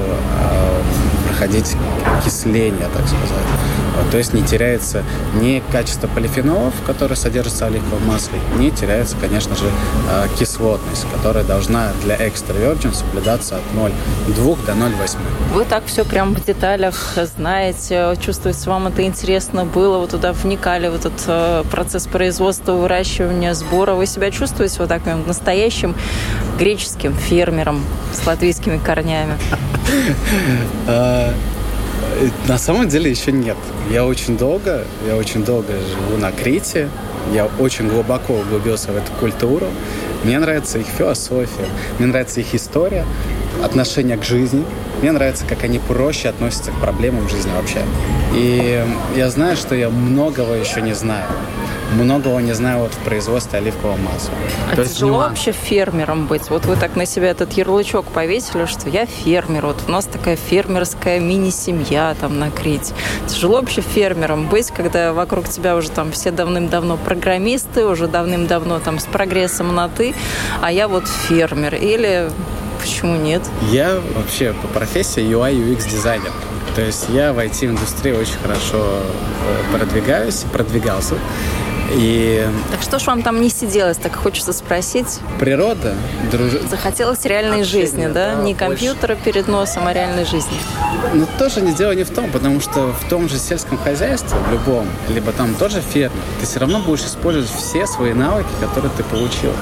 проходить 1.37 1.77
окисление, 2.19 2.89
так 2.95 3.07
сказать. 3.07 3.47
Вот, 3.97 4.11
то 4.11 4.19
есть 4.19 4.35
не 4.35 4.43
теряется 4.43 5.03
ни 5.35 5.63
качество 5.73 6.07
полифенолов, 6.07 6.75
которые 6.87 7.17
содержатся 7.17 7.65
в 7.65 7.69
оливковом 7.69 8.07
масле, 8.07 8.39
не 8.59 8.71
теряется, 8.71 9.17
конечно 9.21 9.55
же, 9.57 9.67
э, 10.11 10.29
кислотность, 10.39 11.07
которая 11.15 11.45
должна 11.45 11.93
для 12.03 12.17
extra 12.17 12.55
virgin 12.55 12.95
соблюдаться 12.95 13.57
от 13.57 13.63
0,2 13.75 14.59
до 14.67 14.73
0,8. 14.73 15.19
Вы 15.55 15.65
так 15.65 15.85
все 15.87 16.05
прям 16.05 16.35
в 16.35 16.45
деталях 16.45 16.95
знаете, 17.37 18.17
чувствуете, 18.21 18.69
вам 18.69 18.89
это 18.89 19.03
интересно 19.03 19.65
было, 19.65 19.99
вы 19.99 20.07
туда 20.09 20.33
вникали 20.33 20.89
в 20.89 20.95
этот 20.95 21.13
э, 21.27 21.65
процесс 21.71 22.07
производства, 22.07 22.73
выращивания, 22.73 23.55
сбора. 23.55 23.95
Вы 23.95 24.07
себя 24.07 24.31
чувствуете 24.31 24.77
вот 24.79 24.89
таким 24.89 25.27
настоящим 25.27 25.95
греческим 26.59 27.15
фермером 27.15 27.83
с 28.13 28.27
латвийскими 28.27 28.79
корнями? 28.79 29.35
А, 30.89 31.33
на 32.49 32.59
самом 32.59 32.89
деле 32.89 33.11
еще 33.11 33.33
нет. 33.33 33.57
Я 33.91 34.05
очень 34.05 34.37
долго, 34.37 34.85
я 35.07 35.17
очень 35.17 35.45
долго 35.45 35.73
живу 35.73 36.17
на 36.19 36.33
Крите. 36.33 36.89
Я 37.35 37.49
очень 37.59 37.89
глубоко 37.89 38.35
углубился 38.35 38.93
в 38.93 38.97
эту 38.97 39.11
культуру. 39.19 39.67
Мне 40.23 40.39
нравится 40.39 40.79
их 40.79 40.87
философия, 40.87 41.67
мне 41.99 42.09
нравится 42.09 42.41
их 42.41 42.55
история, 42.55 43.05
отношение 43.63 44.17
к 44.17 44.25
жизни. 44.25 44.65
Мне 45.03 45.13
нравится, 45.13 45.45
как 45.47 45.65
они 45.65 45.79
проще 45.79 46.29
относятся 46.29 46.71
к 46.71 46.81
проблемам 46.81 47.29
жизни 47.29 47.51
вообще. 47.55 47.83
И 48.35 48.85
я 49.17 49.31
знаю, 49.31 49.57
что 49.57 49.75
я 49.75 49.91
многого 49.91 50.55
еще 50.55 50.81
не 50.81 50.95
знаю 50.95 51.27
многого 51.95 52.39
не 52.41 52.53
знаю 52.53 52.81
вот 52.81 52.93
в 52.93 52.99
производстве 52.99 53.59
оливкового 53.59 53.97
масла. 53.97 54.35
А 54.71 54.77
То 54.77 54.85
тяжело 54.85 55.13
есть, 55.13 55.29
вообще 55.29 55.53
фермером 55.53 56.27
быть? 56.27 56.51
Вот 56.51 56.67
вы 56.67 56.77
так 56.77 56.97
на 56.97 57.07
себя 57.07 57.31
этот 57.31 57.53
ярлычок 57.53 58.07
повесили, 58.07 58.67
что 58.67 58.89
я 58.89 59.07
фермер. 59.07 59.67
Вот 59.67 59.77
у 59.87 59.91
нас 59.91 60.07
такая 60.07 60.37
фермерская 60.37 61.21
мини-семья 61.21 62.15
там 62.21 62.39
на 62.39 62.51
Крите. 62.51 62.95
Тяжело 63.27 63.61
вообще 63.61 63.81
фермером 63.81 64.49
быть, 64.49 64.71
когда 64.71 65.13
вокруг 65.13 65.49
тебя 65.49 65.77
уже 65.77 65.91
там 65.91 66.13
все 66.13 66.31
давным-давно 66.31 66.97
программисты, 66.97 67.87
уже 67.87 68.09
давным-давно 68.09 68.81
там 68.81 68.99
с 68.99 69.05
прогрессом 69.05 69.75
на 69.75 69.89
«ты», 69.89 70.15
а 70.63 70.73
я 70.73 70.89
вот 70.89 71.07
фермер. 71.07 71.75
Или 71.75 72.31
почему 72.81 73.17
нет? 73.17 73.43
Я 73.71 74.01
вообще 74.15 74.55
по 74.63 74.69
профессии 74.69 75.23
UI 75.23 75.55
UX 75.55 75.89
дизайнер. 75.91 76.33
То 76.75 76.83
есть 76.83 77.07
я 77.09 77.33
в 77.33 77.39
IT-индустрии 77.39 78.13
очень 78.13 78.37
хорошо 78.43 78.77
э, 78.79 79.79
продвигаюсь, 79.79 80.45
продвигался. 80.53 81.15
И... 81.93 82.49
Так 82.71 82.83
что 82.83 82.99
ж 82.99 83.07
вам 83.07 83.23
там 83.23 83.41
не 83.41 83.51
сиделось, 83.51 83.97
так 83.97 84.15
хочется 84.17 84.53
спросить? 84.53 85.21
Природа. 85.39 85.95
Друж... 86.31 86.53
Захотелось 86.69 87.25
реальной 87.25 87.63
Общение, 87.63 87.87
жизни, 87.87 88.07
да? 88.07 88.35
да? 88.37 88.43
Не 88.43 88.55
компьютера 88.55 89.15
больше... 89.15 89.25
перед 89.25 89.49
носом, 89.49 89.87
а 89.87 89.93
реальной 89.93 90.25
жизни. 90.25 90.57
Ну, 91.15 91.27
тоже 91.39 91.61
не 91.61 91.73
дело 91.73 91.93
не 91.93 92.05
в 92.05 92.11
том, 92.11 92.31
потому 92.31 92.61
что 92.61 92.93
в 92.93 93.09
том 93.09 93.29
же 93.29 93.39
сельском 93.39 93.79
хозяйстве, 93.79 94.37
в 94.49 94.53
любом, 94.53 94.87
либо 95.09 95.33
там 95.33 95.55
тоже 95.55 95.81
ферма, 95.81 96.17
ты 96.41 96.47
все 96.47 96.61
равно 96.61 96.81
будешь 96.81 97.05
использовать 97.05 97.51
все 97.51 97.87
свои 97.87 98.13
навыки, 98.13 98.49
которые 98.61 98.91
ты 98.97 99.03
получил. 99.05 99.53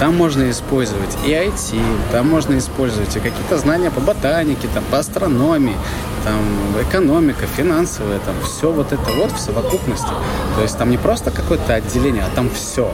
Там 0.00 0.16
можно 0.16 0.50
использовать 0.50 1.16
и 1.26 1.30
IT, 1.30 1.80
там 2.12 2.28
можно 2.28 2.56
использовать 2.58 3.14
и 3.16 3.20
какие-то 3.20 3.58
знания 3.58 3.90
по 3.90 4.00
ботанике, 4.00 4.68
там, 4.72 4.84
по 4.90 4.98
астрономии, 4.98 5.76
там 6.24 6.42
экономика, 6.80 7.46
финансовая, 7.46 8.18
там 8.20 8.34
все 8.42 8.72
вот 8.72 8.92
это 8.92 9.12
вот 9.12 9.32
в 9.32 9.38
совокупности. 9.38 10.08
То 10.56 10.62
есть 10.62 10.76
там 10.78 10.90
не 10.90 10.96
просто 10.96 11.30
какое-то 11.30 11.74
отделение, 11.74 12.24
а 12.24 12.34
там 12.34 12.50
все. 12.50 12.90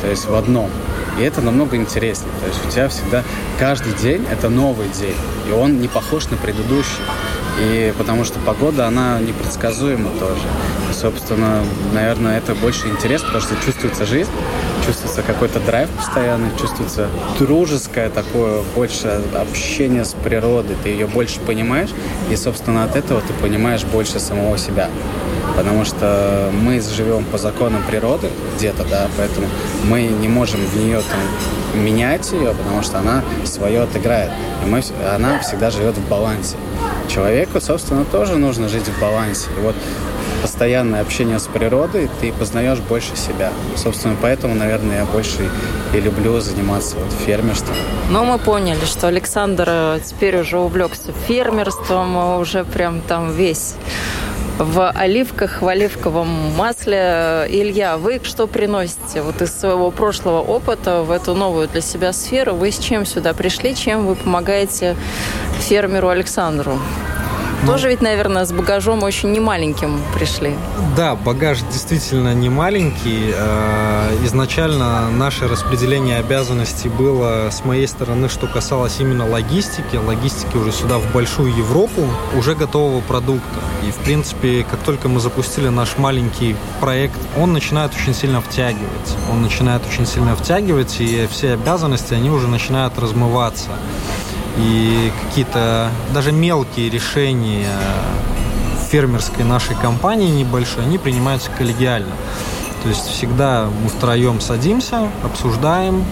То 0.00 0.08
есть 0.08 0.26
в 0.26 0.34
одном. 0.34 0.70
И 1.18 1.22
это 1.22 1.40
намного 1.40 1.76
интереснее. 1.76 2.32
То 2.40 2.46
есть 2.46 2.64
у 2.64 2.70
тебя 2.70 2.88
всегда 2.88 3.24
каждый 3.58 3.92
день 3.94 4.24
это 4.30 4.48
новый 4.48 4.88
день. 4.88 5.16
И 5.48 5.52
он 5.52 5.80
не 5.80 5.88
похож 5.88 6.30
на 6.30 6.36
предыдущий. 6.36 7.02
И 7.60 7.92
потому 7.98 8.24
что 8.24 8.38
погода, 8.40 8.86
она 8.86 9.18
непредсказуема 9.20 10.10
тоже. 10.20 10.46
И, 10.90 10.94
собственно, 10.94 11.64
наверное, 11.92 12.38
это 12.38 12.54
больше 12.54 12.88
интерес, 12.88 13.22
потому 13.22 13.42
что 13.42 13.56
чувствуется 13.64 14.06
жизнь, 14.06 14.30
чувствуется 14.88 15.20
какой-то 15.20 15.60
драйв 15.60 15.90
постоянный, 15.90 16.48
чувствуется 16.58 17.08
дружеское 17.38 18.08
такое 18.08 18.62
больше 18.74 19.20
общение 19.34 20.02
с 20.02 20.14
природой. 20.14 20.76
Ты 20.82 20.88
ее 20.88 21.06
больше 21.06 21.40
понимаешь, 21.40 21.90
и, 22.30 22.36
собственно, 22.36 22.84
от 22.84 22.96
этого 22.96 23.20
ты 23.20 23.34
понимаешь 23.34 23.84
больше 23.84 24.18
самого 24.18 24.56
себя. 24.56 24.88
Потому 25.58 25.84
что 25.84 26.50
мы 26.54 26.80
живем 26.80 27.24
по 27.24 27.36
законам 27.36 27.82
природы 27.86 28.30
где-то, 28.56 28.84
да, 28.84 29.08
поэтому 29.18 29.46
мы 29.84 30.04
не 30.04 30.28
можем 30.28 30.60
в 30.60 30.76
нее 30.76 31.02
там 31.02 31.84
менять 31.84 32.32
ее, 32.32 32.54
потому 32.54 32.82
что 32.82 32.98
она 32.98 33.22
свое 33.44 33.82
отыграет. 33.82 34.30
И 34.64 34.66
мы, 34.66 34.82
она 35.14 35.38
всегда 35.40 35.70
живет 35.70 35.98
в 35.98 36.08
балансе 36.08 36.56
человеку, 37.08 37.60
собственно, 37.60 38.06
тоже 38.06 38.36
нужно 38.36 38.70
жить 38.70 38.88
в 38.88 39.00
балансе. 39.00 39.48
И 39.58 39.60
вот 39.60 39.74
постоянное 40.42 41.00
общение 41.00 41.38
с 41.38 41.46
природой, 41.46 42.08
ты 42.20 42.32
познаешь 42.32 42.78
больше 42.78 43.16
себя. 43.16 43.52
Собственно, 43.76 44.16
поэтому, 44.20 44.54
наверное, 44.54 44.98
я 45.00 45.04
больше 45.04 45.50
и 45.94 46.00
люблю 46.00 46.40
заниматься 46.40 46.96
вот 46.96 47.12
фермерством. 47.12 47.76
Но 48.10 48.24
мы 48.24 48.38
поняли, 48.38 48.84
что 48.84 49.08
Александр 49.08 49.64
э, 49.68 50.00
теперь 50.04 50.38
уже 50.38 50.58
увлекся 50.58 51.12
фермерством, 51.26 52.16
а 52.16 52.38
уже 52.38 52.64
прям 52.64 53.00
там 53.00 53.32
весь 53.32 53.74
в 54.58 54.90
оливках, 54.90 55.62
в 55.62 55.68
оливковом 55.68 56.28
масле. 56.56 57.46
Илья, 57.48 57.96
вы 57.96 58.20
что 58.22 58.46
приносите 58.46 59.22
вот 59.22 59.40
из 59.40 59.52
своего 59.52 59.90
прошлого 59.90 60.40
опыта 60.40 61.02
в 61.02 61.10
эту 61.10 61.34
новую 61.34 61.68
для 61.68 61.80
себя 61.80 62.12
сферу? 62.12 62.54
Вы 62.54 62.72
с 62.72 62.78
чем 62.78 63.06
сюда 63.06 63.34
пришли? 63.34 63.74
Чем 63.74 64.06
вы 64.06 64.16
помогаете 64.16 64.96
фермеру 65.60 66.08
Александру? 66.08 66.78
Ну, 67.62 67.72
Тоже 67.72 67.88
ведь, 67.88 68.00
наверное, 68.00 68.44
с 68.44 68.52
багажом 68.52 69.02
очень 69.02 69.32
немаленьким 69.32 70.00
пришли. 70.14 70.54
Да, 70.96 71.16
багаж 71.16 71.58
действительно 71.72 72.32
не 72.32 72.48
маленький. 72.48 73.34
Э, 73.34 74.16
изначально 74.24 75.10
наше 75.10 75.48
распределение 75.48 76.18
обязанностей 76.18 76.88
было 76.88 77.48
с 77.50 77.64
моей 77.64 77.88
стороны, 77.88 78.28
что 78.28 78.46
касалось 78.46 79.00
именно 79.00 79.28
логистики. 79.28 79.96
Логистики 79.96 80.56
уже 80.56 80.70
сюда, 80.70 80.98
в 80.98 81.12
большую 81.12 81.54
Европу, 81.54 82.02
уже 82.36 82.54
готового 82.54 83.00
продукта. 83.00 83.58
И, 83.86 83.90
в 83.90 83.96
принципе, 83.96 84.64
как 84.70 84.80
только 84.80 85.08
мы 85.08 85.18
запустили 85.18 85.68
наш 85.68 85.98
маленький 85.98 86.54
проект, 86.80 87.18
он 87.36 87.52
начинает 87.52 87.92
очень 87.94 88.14
сильно 88.14 88.40
втягивать. 88.40 89.16
Он 89.30 89.42
начинает 89.42 89.82
очень 89.86 90.06
сильно 90.06 90.36
втягивать, 90.36 91.00
и 91.00 91.26
все 91.30 91.54
обязанности, 91.54 92.14
они 92.14 92.30
уже 92.30 92.46
начинают 92.46 92.98
размываться 92.98 93.70
и 94.58 95.12
какие-то 95.24 95.90
даже 96.12 96.32
мелкие 96.32 96.90
решения 96.90 97.68
фермерской 98.90 99.44
нашей 99.44 99.76
компании 99.76 100.30
небольшой, 100.30 100.84
они 100.84 100.98
принимаются 100.98 101.50
коллегиально. 101.56 102.14
То 102.82 102.88
есть 102.88 103.06
всегда 103.06 103.68
мы 103.82 103.88
втроем 103.88 104.40
садимся, 104.40 105.08
обсуждаем, 105.24 106.04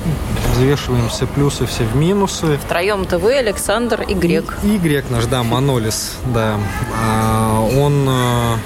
взвешиваем 0.52 1.08
все 1.08 1.26
плюсы, 1.26 1.64
все 1.64 1.84
в 1.84 1.94
минусы. 1.94 2.58
Втроем-то 2.58 3.18
вы, 3.18 3.34
Александр 3.34 4.02
и 4.02 4.14
Грек. 4.14 4.58
И, 4.64 4.74
и 4.74 4.78
Грек 4.78 5.08
наш, 5.08 5.26
да, 5.26 5.42
Манолис, 5.42 6.16
да. 6.34 6.56
А, 7.00 7.60
он 7.60 8.06
э, 8.08 8.56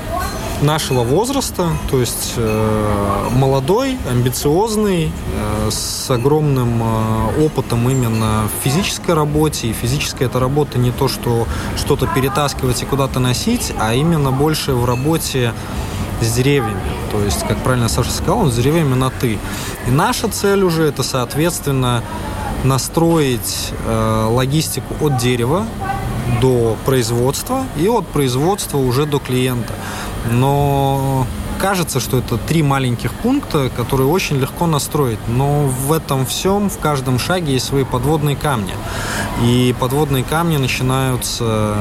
нашего 0.62 1.02
возраста, 1.02 1.68
то 1.90 2.00
есть 2.00 2.34
э, 2.36 3.28
молодой, 3.32 3.96
амбициозный, 4.10 5.10
э, 5.10 5.70
с 5.70 6.10
огромным 6.10 6.82
э, 6.82 7.44
опытом 7.44 7.88
именно 7.88 8.48
в 8.48 8.64
физической 8.64 9.14
работе. 9.14 9.68
И 9.68 9.72
физическая 9.72 10.28
эта 10.28 10.38
работа 10.38 10.78
не 10.78 10.90
то, 10.90 11.08
что 11.08 11.46
что-то 11.76 12.06
перетаскивать 12.06 12.82
и 12.82 12.86
куда-то 12.86 13.20
носить, 13.20 13.72
а 13.78 13.94
именно 13.94 14.32
больше 14.32 14.72
в 14.72 14.84
работе 14.84 15.52
с 16.20 16.32
деревьями. 16.32 16.80
То 17.10 17.22
есть, 17.22 17.40
как 17.46 17.58
правильно 17.58 17.88
Саша 17.88 18.10
сказал, 18.10 18.40
он 18.40 18.52
с 18.52 18.56
деревьями 18.56 18.94
на 18.94 19.10
«ты». 19.10 19.38
И 19.86 19.90
наша 19.90 20.28
цель 20.28 20.62
уже 20.62 20.84
это, 20.84 21.02
соответственно, 21.02 22.02
настроить 22.64 23.72
э, 23.86 24.26
логистику 24.28 24.94
от 25.00 25.16
дерева 25.16 25.66
до 26.40 26.76
производства 26.84 27.64
и 27.76 27.88
от 27.88 28.06
производства 28.06 28.78
уже 28.78 29.06
до 29.06 29.18
клиента. 29.18 29.72
Но 30.30 31.26
кажется, 31.60 32.00
что 32.00 32.18
это 32.18 32.36
три 32.38 32.62
маленьких 32.62 33.12
пункта, 33.12 33.70
которые 33.76 34.08
очень 34.08 34.36
легко 34.36 34.66
настроить. 34.66 35.18
Но 35.28 35.66
в 35.66 35.92
этом 35.92 36.26
всем, 36.26 36.70
в 36.70 36.78
каждом 36.78 37.18
шаге 37.18 37.52
есть 37.54 37.66
свои 37.66 37.84
подводные 37.84 38.36
камни. 38.36 38.74
И 39.42 39.74
подводные 39.78 40.24
камни 40.24 40.56
начинаются 40.56 41.76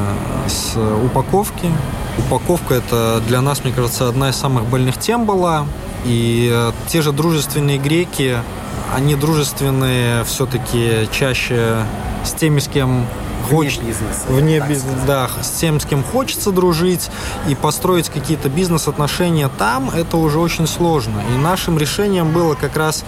с 0.47 0.77
упаковки. 1.05 1.71
Упаковка 2.17 2.75
это 2.75 3.21
для 3.27 3.41
нас, 3.41 3.63
мне 3.63 3.73
кажется, 3.73 4.07
одна 4.09 4.29
из 4.29 4.35
самых 4.35 4.65
больных 4.65 4.97
тем 4.97 5.25
была. 5.25 5.65
И 6.05 6.71
те 6.87 7.01
же 7.01 7.11
дружественные 7.11 7.77
греки, 7.77 8.37
они 8.95 9.15
дружественные 9.15 10.23
все-таки 10.23 11.07
чаще 11.11 11.85
с 12.23 12.31
теми, 12.31 12.59
с 12.59 12.67
кем 12.67 13.05
хочет, 13.49 13.83
бизнеса. 13.83 14.25
Вне 14.27 14.59
бизнеса, 14.59 14.97
да, 15.05 15.29
с 15.41 15.49
тем, 15.51 15.79
с 15.79 15.85
кем 15.85 16.03
хочется 16.03 16.51
дружить 16.51 17.09
и 17.47 17.55
построить 17.55 18.09
какие-то 18.09 18.49
бизнес-отношения 18.49 19.49
там, 19.57 19.89
это 19.89 20.17
уже 20.17 20.39
очень 20.39 20.67
сложно. 20.67 21.21
И 21.33 21.37
нашим 21.37 21.77
решением 21.77 22.31
было 22.31 22.55
как 22.55 22.75
раз 22.75 23.03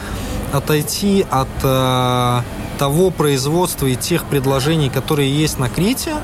отойти 0.52 1.26
от 1.30 1.48
э, 1.64 2.42
того 2.78 3.10
производства 3.12 3.86
и 3.86 3.96
тех 3.96 4.26
предложений, 4.26 4.90
которые 4.90 5.32
есть 5.32 5.60
на 5.60 5.70
Крите, 5.70 6.16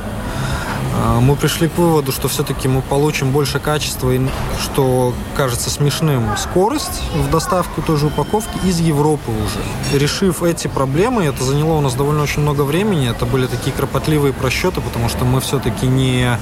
мы 1.22 1.36
пришли 1.36 1.68
к 1.68 1.78
выводу, 1.78 2.12
что 2.12 2.28
все-таки 2.28 2.68
мы 2.68 2.82
получим 2.82 3.32
больше 3.32 3.60
качества 3.60 4.12
и, 4.12 4.22
что 4.62 5.14
кажется 5.36 5.70
смешным, 5.70 6.36
скорость 6.38 7.02
в 7.14 7.30
доставке 7.30 7.82
той 7.82 7.98
же 7.98 8.08
упаковки 8.08 8.58
из 8.66 8.80
Европы 8.80 9.32
уже. 9.32 9.98
Решив 10.00 10.44
эти 10.44 10.68
проблемы, 10.68 11.24
это 11.26 11.44
заняло 11.44 11.78
у 11.78 11.82
нас 11.82 11.94
довольно 11.94 12.24
очень 12.24 12.42
много 12.42 12.62
времени, 12.62 13.10
это 13.10 13.26
были 13.26 13.48
такие 13.48 13.76
кропотливые 13.76 14.34
просчеты, 14.34 14.82
потому 14.82 15.10
что 15.10 15.26
мы 15.26 15.42
все-таки 15.42 15.88
не 15.88 16.38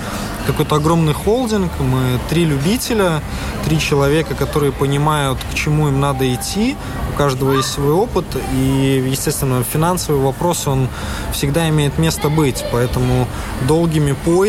какой-то 0.48 0.76
огромный 0.76 1.14
холдинг, 1.14 1.72
мы 1.80 2.20
три 2.30 2.46
любителя, 2.46 3.22
три 3.66 3.80
человека, 3.80 4.36
которые 4.36 4.72
понимают, 4.72 5.40
к 5.52 5.56
чему 5.56 5.88
им 5.88 6.00
надо 6.00 6.34
идти, 6.34 6.76
у 7.14 7.18
каждого 7.18 7.54
есть 7.54 7.72
свой 7.72 7.92
опыт, 7.92 8.26
и, 8.54 9.06
естественно, 9.10 9.64
финансовый 9.64 10.20
вопрос, 10.22 10.68
он 10.68 10.88
всегда 11.34 11.68
имеет 11.70 11.98
место 11.98 12.30
быть, 12.30 12.64
поэтому 12.72 13.28
долгими 13.68 14.12
поисками, 14.12 14.45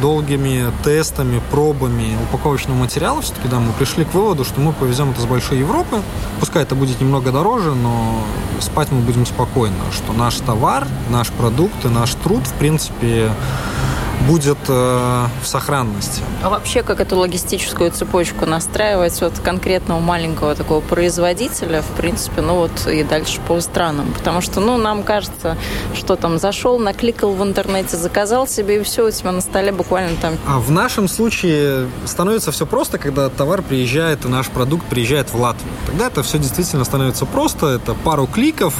долгими 0.00 0.70
тестами, 0.84 1.40
пробами 1.50 2.16
упаковочного 2.28 2.78
материала, 2.78 3.20
все-таки, 3.20 3.48
да, 3.48 3.58
мы 3.58 3.72
пришли 3.72 4.04
к 4.04 4.14
выводу, 4.14 4.44
что 4.44 4.60
мы 4.60 4.72
повезем 4.72 5.10
это 5.10 5.20
с 5.20 5.26
большой 5.26 5.58
Европы, 5.58 6.02
пускай 6.40 6.62
это 6.62 6.74
будет 6.74 7.00
немного 7.00 7.32
дороже, 7.32 7.74
но 7.74 8.22
спать 8.60 8.88
мы 8.90 9.00
будем 9.00 9.26
спокойно, 9.26 9.76
что 9.92 10.12
наш 10.12 10.36
товар, 10.36 10.86
наш 11.10 11.28
продукт 11.30 11.84
и 11.84 11.88
наш 11.88 12.14
труд, 12.14 12.46
в 12.46 12.52
принципе, 12.54 13.30
будет 14.26 14.58
э, 14.68 15.26
в 15.42 15.46
сохранности. 15.46 16.22
А 16.42 16.50
вообще, 16.50 16.82
как 16.82 17.00
эту 17.00 17.16
логистическую 17.16 17.90
цепочку 17.90 18.46
настраивать 18.46 19.20
вот 19.20 19.38
конкретного 19.38 20.00
маленького 20.00 20.54
такого 20.54 20.80
производителя, 20.80 21.82
в 21.82 21.96
принципе, 21.96 22.40
ну 22.40 22.56
вот 22.56 22.86
и 22.86 23.02
дальше 23.04 23.40
по 23.46 23.60
странам. 23.60 24.12
Потому 24.16 24.40
что, 24.40 24.60
ну, 24.60 24.76
нам 24.76 25.02
кажется, 25.02 25.56
что 25.94 26.16
там 26.16 26.38
зашел, 26.38 26.78
накликал 26.78 27.32
в 27.32 27.42
интернете, 27.42 27.96
заказал 27.96 28.46
себе, 28.46 28.80
и 28.80 28.82
все 28.82 29.06
у 29.06 29.10
тебя 29.10 29.32
на 29.32 29.40
столе 29.40 29.72
буквально 29.72 30.16
там. 30.20 30.34
А 30.46 30.58
в 30.58 30.70
нашем 30.70 31.08
случае 31.08 31.88
становится 32.04 32.52
все 32.52 32.66
просто, 32.66 32.98
когда 32.98 33.28
товар 33.28 33.62
приезжает, 33.62 34.24
и 34.24 34.28
наш 34.28 34.48
продукт 34.48 34.86
приезжает 34.86 35.30
в 35.30 35.40
Латвию. 35.40 35.72
Тогда 35.86 36.08
это 36.08 36.22
все 36.22 36.38
действительно 36.38 36.84
становится 36.84 37.26
просто, 37.26 37.66
это 37.66 37.94
пару 37.94 38.26
кликов, 38.26 38.74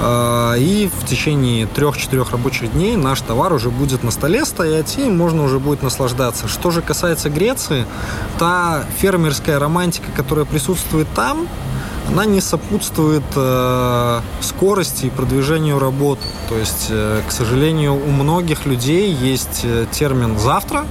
э, 0.00 0.54
и 0.58 0.90
в 0.92 1.06
течение 1.06 1.66
трех-четырех 1.66 2.30
рабочих 2.30 2.72
дней 2.72 2.96
наш 2.96 3.20
товар 3.20 3.52
уже 3.52 3.70
будет 3.70 4.02
на 4.02 4.10
столе 4.10 4.44
стоять, 4.50 4.98
и 4.98 5.04
можно 5.08 5.42
уже 5.44 5.58
будет 5.58 5.82
наслаждаться. 5.82 6.48
Что 6.48 6.70
же 6.70 6.82
касается 6.82 7.30
Греции, 7.30 7.86
та 8.38 8.84
фермерская 8.98 9.58
романтика, 9.58 10.12
которая 10.14 10.44
присутствует 10.44 11.08
там, 11.14 11.48
она 12.08 12.24
не 12.24 12.40
сопутствует 12.40 13.22
э, 13.36 14.20
скорости 14.40 15.06
и 15.06 15.10
продвижению 15.10 15.78
работы. 15.78 16.22
То 16.48 16.56
есть, 16.56 16.88
э, 16.90 17.22
к 17.26 17.30
сожалению, 17.30 17.94
у 17.94 18.10
многих 18.10 18.66
людей 18.66 19.12
есть 19.12 19.60
э, 19.64 19.86
термин 19.92 20.38
«завтра», 20.38 20.86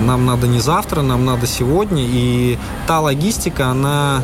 нам 0.00 0.26
надо 0.26 0.46
не 0.46 0.60
завтра, 0.60 1.02
нам 1.02 1.24
надо 1.24 1.46
сегодня. 1.46 2.04
И 2.06 2.58
та 2.86 3.00
логистика, 3.00 3.68
она 3.68 4.22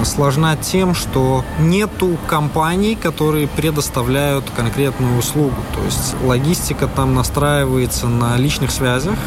э, 0.00 0.04
сложна 0.04 0.56
тем, 0.56 0.94
что 0.94 1.44
нету 1.58 2.16
компаний, 2.26 2.96
которые 2.96 3.48
предоставляют 3.48 4.44
конкретную 4.56 5.18
услугу. 5.18 5.56
То 5.74 5.84
есть 5.84 6.14
логистика 6.22 6.86
там 6.86 7.14
настраивается 7.14 8.06
на 8.06 8.36
личных 8.36 8.70
связях, 8.70 9.18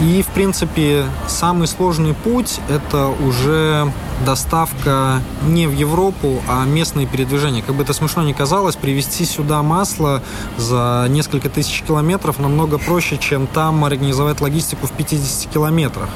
и, 0.00 0.22
в 0.22 0.28
принципе, 0.28 1.04
самый 1.28 1.66
сложный 1.66 2.14
путь– 2.14 2.58
это 2.68 3.08
уже 3.08 3.92
доставка 4.24 5.22
не 5.46 5.66
в 5.66 5.72
Европу, 5.72 6.42
а 6.48 6.64
местные 6.64 7.06
передвижения. 7.06 7.62
Как 7.62 7.74
бы 7.74 7.82
это 7.82 7.92
смешно 7.92 8.22
ни 8.22 8.32
казалось, 8.32 8.76
привезти 8.76 9.24
сюда 9.24 9.62
масло 9.62 10.22
за 10.56 11.06
несколько 11.08 11.48
тысяч 11.48 11.82
километров 11.82 12.38
намного 12.38 12.78
проще, 12.78 13.18
чем 13.18 13.46
там 13.46 13.84
организовать 13.84 14.40
логистику 14.40 14.86
в 14.86 14.92
50 14.92 15.52
километрах. 15.52 16.08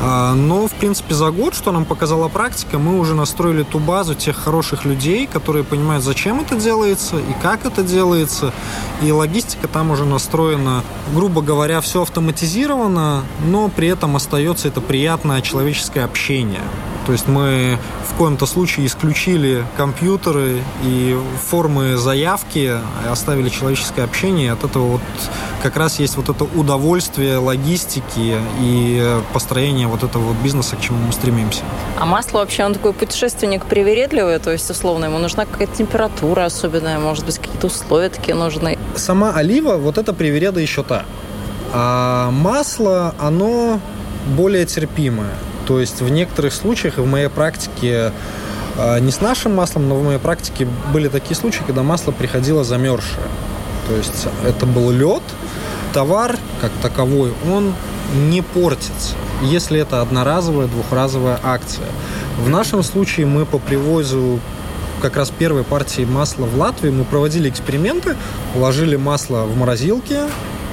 А, 0.00 0.34
но, 0.34 0.66
в 0.66 0.72
принципе, 0.72 1.14
за 1.14 1.30
год, 1.30 1.54
что 1.54 1.72
нам 1.72 1.84
показала 1.84 2.28
практика, 2.28 2.78
мы 2.78 2.98
уже 2.98 3.14
настроили 3.14 3.62
ту 3.62 3.78
базу 3.78 4.14
тех 4.14 4.36
хороших 4.36 4.84
людей, 4.84 5.26
которые 5.26 5.64
понимают, 5.64 6.04
зачем 6.04 6.40
это 6.40 6.56
делается 6.56 7.18
и 7.18 7.32
как 7.42 7.64
это 7.64 7.82
делается. 7.82 8.52
И 9.02 9.10
логистика 9.10 9.68
там 9.68 9.90
уже 9.90 10.04
настроена, 10.04 10.82
грубо 11.14 11.42
говоря, 11.42 11.80
все 11.80 12.02
автоматизировано, 12.02 13.22
но 13.46 13.68
при 13.68 13.88
этом 13.88 14.16
остается 14.16 14.68
это 14.68 14.80
приятное 14.80 15.40
человеческое 15.40 16.04
общение. 16.04 16.62
То 17.06 17.12
есть 17.12 17.23
мы 17.26 17.78
в 18.08 18.14
коем-то 18.14 18.46
случае 18.46 18.86
исключили 18.86 19.64
компьютеры 19.76 20.62
и 20.82 21.18
формы 21.46 21.96
заявки, 21.96 22.78
оставили 23.10 23.48
человеческое 23.48 24.02
общение. 24.02 24.52
От 24.52 24.64
этого 24.64 24.84
вот 24.84 25.00
как 25.62 25.76
раз 25.76 25.98
есть 25.98 26.16
вот 26.16 26.28
это 26.28 26.44
удовольствие 26.44 27.38
логистики 27.38 28.36
и 28.60 29.18
построение 29.32 29.86
вот 29.86 30.02
этого 30.02 30.22
вот 30.22 30.36
бизнеса, 30.36 30.76
к 30.76 30.80
чему 30.80 30.98
мы 31.06 31.12
стремимся. 31.12 31.62
А 31.98 32.04
масло 32.04 32.38
вообще, 32.38 32.64
он 32.64 32.74
такой 32.74 32.92
путешественник 32.92 33.64
привередливый, 33.64 34.38
то 34.38 34.52
есть, 34.52 34.68
условно, 34.70 35.06
ему 35.06 35.18
нужна 35.18 35.46
какая-то 35.46 35.76
температура 35.76 36.44
особенная, 36.44 36.98
может 36.98 37.24
быть, 37.24 37.38
какие-то 37.38 37.68
условия 37.68 38.10
такие 38.10 38.34
нужны. 38.34 38.78
Сама 38.96 39.32
олива, 39.32 39.76
вот 39.76 39.98
это 39.98 40.12
привереда 40.12 40.60
еще 40.60 40.82
та. 40.82 41.04
А 41.72 42.30
масло, 42.30 43.14
оно 43.18 43.80
более 44.36 44.64
терпимое. 44.66 45.34
То 45.66 45.80
есть 45.80 46.00
в 46.00 46.08
некоторых 46.08 46.52
случаях, 46.52 46.98
в 46.98 47.06
моей 47.06 47.28
практике, 47.28 48.12
а, 48.76 48.98
не 48.98 49.10
с 49.10 49.20
нашим 49.20 49.54
маслом, 49.54 49.88
но 49.88 49.96
в 49.96 50.04
моей 50.04 50.18
практике 50.18 50.66
были 50.92 51.08
такие 51.08 51.36
случаи, 51.36 51.62
когда 51.66 51.82
масло 51.82 52.12
приходило 52.12 52.64
замерзшее. 52.64 53.26
То 53.88 53.96
есть 53.96 54.26
это 54.44 54.66
был 54.66 54.90
лед, 54.90 55.22
товар 55.92 56.36
как 56.60 56.72
таковой, 56.82 57.32
он 57.50 57.72
не 58.14 58.42
портится, 58.42 59.14
если 59.42 59.80
это 59.80 60.00
одноразовая, 60.00 60.66
двухразовая 60.66 61.38
акция. 61.42 61.86
В 62.38 62.48
нашем 62.48 62.82
случае 62.82 63.26
мы 63.26 63.46
по 63.46 63.58
привозу 63.58 64.40
как 65.00 65.16
раз 65.16 65.30
первой 65.30 65.64
партии 65.64 66.02
масла 66.02 66.46
в 66.46 66.56
Латвии 66.56 66.90
мы 66.90 67.04
проводили 67.04 67.48
эксперименты, 67.48 68.16
ложили 68.54 68.96
масло 68.96 69.42
в 69.44 69.56
морозилке, 69.56 70.22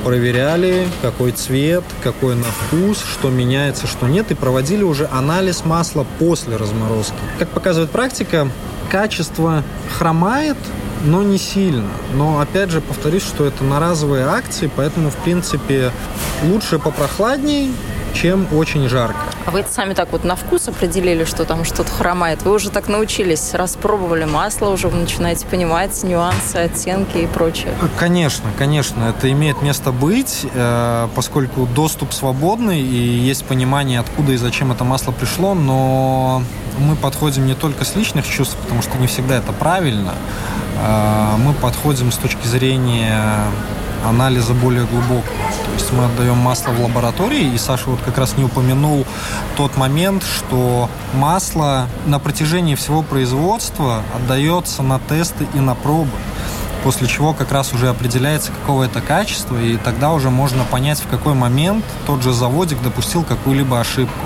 проверяли, 0.03 0.87
какой 1.01 1.31
цвет, 1.31 1.83
какой 2.03 2.35
на 2.35 2.45
вкус, 2.45 3.03
что 3.03 3.29
меняется, 3.29 3.87
что 3.87 4.07
нет, 4.07 4.31
и 4.31 4.35
проводили 4.35 4.83
уже 4.83 5.07
анализ 5.11 5.65
масла 5.65 6.05
после 6.19 6.55
разморозки. 6.57 7.13
Как 7.39 7.49
показывает 7.49 7.91
практика, 7.91 8.49
качество 8.89 9.63
хромает, 9.97 10.57
но 11.03 11.23
не 11.23 11.37
сильно. 11.37 11.89
Но 12.13 12.39
опять 12.39 12.69
же 12.69 12.81
повторюсь, 12.81 13.23
что 13.23 13.45
это 13.45 13.63
на 13.63 13.79
разовые 13.79 14.25
акции, 14.25 14.69
поэтому 14.75 15.09
в 15.09 15.15
принципе 15.17 15.91
лучше 16.43 16.79
попрохладней, 16.79 17.71
чем 18.13 18.47
очень 18.53 18.87
жарко. 18.87 19.19
А 19.45 19.51
вы 19.51 19.59
это 19.61 19.71
сами 19.71 19.93
так 19.93 20.11
вот 20.11 20.23
на 20.23 20.35
вкус 20.35 20.67
определили, 20.67 21.23
что 21.25 21.45
там 21.45 21.65
что-то 21.65 21.91
хромает? 21.91 22.43
Вы 22.43 22.53
уже 22.53 22.69
так 22.69 22.87
научились, 22.87 23.53
распробовали 23.53 24.25
масло, 24.25 24.69
уже 24.69 24.87
вы 24.87 24.99
начинаете 24.99 25.45
понимать 25.45 26.03
нюансы, 26.03 26.55
оттенки 26.57 27.17
и 27.17 27.27
прочее? 27.27 27.73
Конечно, 27.97 28.49
конечно, 28.57 29.03
это 29.05 29.31
имеет 29.31 29.61
место 29.61 29.91
быть, 29.91 30.45
э, 30.53 31.07
поскольку 31.15 31.65
доступ 31.65 32.13
свободный 32.13 32.81
и 32.81 32.95
есть 32.95 33.45
понимание, 33.45 33.99
откуда 33.99 34.33
и 34.33 34.37
зачем 34.37 34.71
это 34.71 34.83
масло 34.83 35.11
пришло, 35.11 35.53
но 35.53 36.43
мы 36.77 36.95
подходим 36.95 37.45
не 37.45 37.55
только 37.55 37.85
с 37.85 37.95
личных 37.95 38.27
чувств, 38.27 38.57
потому 38.63 38.81
что 38.81 38.97
не 38.97 39.07
всегда 39.07 39.37
это 39.37 39.51
правильно, 39.51 40.13
э, 40.81 41.35
мы 41.37 41.53
подходим 41.53 42.11
с 42.11 42.17
точки 42.17 42.47
зрения 42.47 43.45
анализа 44.05 44.53
более 44.53 44.85
глубокого. 44.85 45.37
То 45.65 45.73
есть 45.73 45.91
мы 45.93 46.05
отдаем 46.05 46.37
масло 46.37 46.71
в 46.71 46.81
лаборатории, 46.81 47.53
и 47.53 47.57
Саша 47.57 47.89
вот 47.89 47.99
как 48.01 48.17
раз 48.17 48.37
не 48.37 48.43
упомянул 48.43 49.05
тот 49.57 49.77
момент, 49.77 50.23
что 50.23 50.89
масло 51.13 51.87
на 52.05 52.19
протяжении 52.19 52.75
всего 52.75 53.03
производства 53.03 54.03
отдается 54.15 54.83
на 54.83 54.99
тесты 54.99 55.47
и 55.53 55.59
на 55.59 55.75
пробы 55.75 56.11
после 56.83 57.07
чего 57.07 57.33
как 57.33 57.51
раз 57.51 57.73
уже 57.73 57.89
определяется, 57.89 58.51
какого 58.51 58.83
это 58.83 59.01
качество, 59.01 59.57
и 59.57 59.77
тогда 59.77 60.11
уже 60.11 60.29
можно 60.29 60.63
понять, 60.63 60.99
в 60.99 61.07
какой 61.07 61.33
момент 61.33 61.85
тот 62.05 62.23
же 62.23 62.33
заводик 62.33 62.81
допустил 62.81 63.23
какую-либо 63.23 63.79
ошибку. 63.79 64.25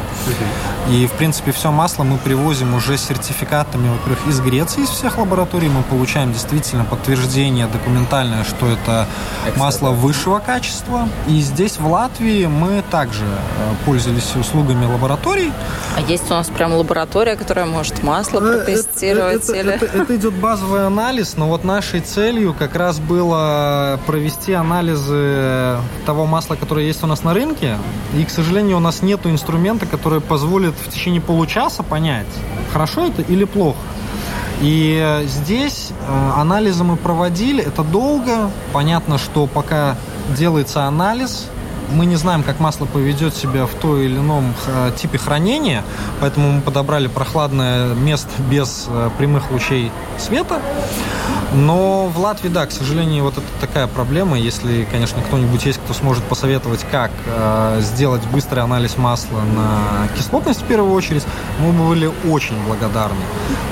И, 0.90 1.08
в 1.08 1.12
принципе, 1.14 1.52
все 1.52 1.72
масло 1.72 2.04
мы 2.04 2.18
привозим 2.18 2.76
уже 2.76 2.98
с 2.98 3.06
сертификатами, 3.06 3.90
во-первых, 3.90 4.28
из 4.28 4.40
Греции, 4.40 4.84
из 4.84 4.90
всех 4.90 5.18
лабораторий. 5.18 5.68
Мы 5.68 5.82
получаем 5.84 6.32
действительно 6.32 6.86
подтверждение 6.86 7.68
документальное, 7.68 8.44
что 8.44 8.68
это 8.68 9.08
масло 9.56 9.90
высшего 9.90 10.40
качества. 10.40 11.10
И 11.28 11.42
здесь, 11.42 11.78
в 11.80 11.88
Латвии, 11.88 12.46
мы 12.46 12.84
также 12.92 13.26
э, 13.26 13.86
пользовались 13.86 14.36
услугами 14.36 14.86
лабораторий. 14.86 15.52
А 15.96 16.02
есть 16.02 16.30
у 16.30 16.34
нас 16.34 16.50
прям 16.50 16.74
лаборатория, 16.74 17.36
которая 17.36 17.66
может 17.66 18.04
масло 18.04 18.40
э, 18.40 18.66
протестировать? 18.66 19.50
Это, 19.50 19.60
или... 19.60 19.74
это, 19.74 19.86
это, 19.86 19.98
это 19.98 20.16
идет 20.16 20.34
базовый 20.36 20.86
анализ, 20.86 21.36
но 21.36 21.48
вот 21.48 21.64
нашей 21.64 22.02
целью 22.02 22.45
как 22.54 22.76
раз 22.76 23.00
было 23.00 24.00
провести 24.06 24.54
анализы 24.54 25.78
того 26.06 26.26
масла, 26.26 26.56
которое 26.56 26.86
есть 26.86 27.04
у 27.04 27.08
нас 27.08 27.24
на 27.24 27.34
рынке. 27.34 27.78
И, 28.18 28.24
к 28.24 28.30
сожалению, 28.30 28.78
у 28.78 28.80
нас 28.80 29.02
нет 29.02 29.26
инструмента, 29.26 29.86
который 29.86 30.22
позволит 30.22 30.74
в 30.76 30.90
течение 30.90 31.22
получаса 31.22 31.84
понять, 31.84 32.28
хорошо 32.72 33.08
это 33.08 33.22
или 33.22 33.46
плохо. 33.46 33.78
И 34.62 35.24
здесь 35.26 35.92
э, 35.92 36.32
анализы 36.36 36.84
мы 36.84 36.96
проводили, 36.96 37.64
это 37.64 37.84
долго. 37.84 38.50
Понятно, 38.72 39.18
что 39.18 39.48
пока 39.48 39.98
делается 40.38 40.84
анализ, 40.86 41.48
мы 41.92 42.06
не 42.06 42.16
знаем, 42.16 42.44
как 42.44 42.60
масло 42.60 42.86
поведет 42.86 43.36
себя 43.36 43.66
в 43.66 43.74
той 43.74 44.06
или 44.06 44.18
ином 44.18 44.54
э, 44.68 44.92
типе 44.98 45.18
хранения, 45.18 45.84
поэтому 46.20 46.52
мы 46.52 46.62
подобрали 46.62 47.08
прохладное 47.08 47.94
место 47.94 48.30
без 48.50 48.86
э, 48.88 49.10
прямых 49.18 49.52
лучей 49.52 49.92
света. 50.18 50.62
Но 51.54 52.08
в 52.08 52.20
Латвии, 52.20 52.50
да, 52.50 52.66
к 52.66 52.72
сожалению, 52.72 53.24
вот 53.24 53.38
это 53.38 53.48
такая 53.62 53.88
проблема. 53.88 54.38
Если, 54.38 54.86
конечно, 54.92 55.22
кто-нибудь 55.22 55.66
есть, 55.66 55.80
кто 55.80 55.94
сможет 55.94 56.24
посоветовать, 56.26 56.86
как 56.92 57.12
э, 57.26 57.80
сделать 57.82 58.22
быстрый 58.28 58.60
анализ 58.60 58.98
масла 58.98 59.42
на 59.56 60.08
кислотность 60.18 60.62
в 60.62 60.66
первую 60.66 60.94
очередь, 60.94 61.24
мы 61.60 61.72
бы 61.72 61.88
были 61.88 62.12
очень 62.30 62.62
благодарны. 62.66 63.22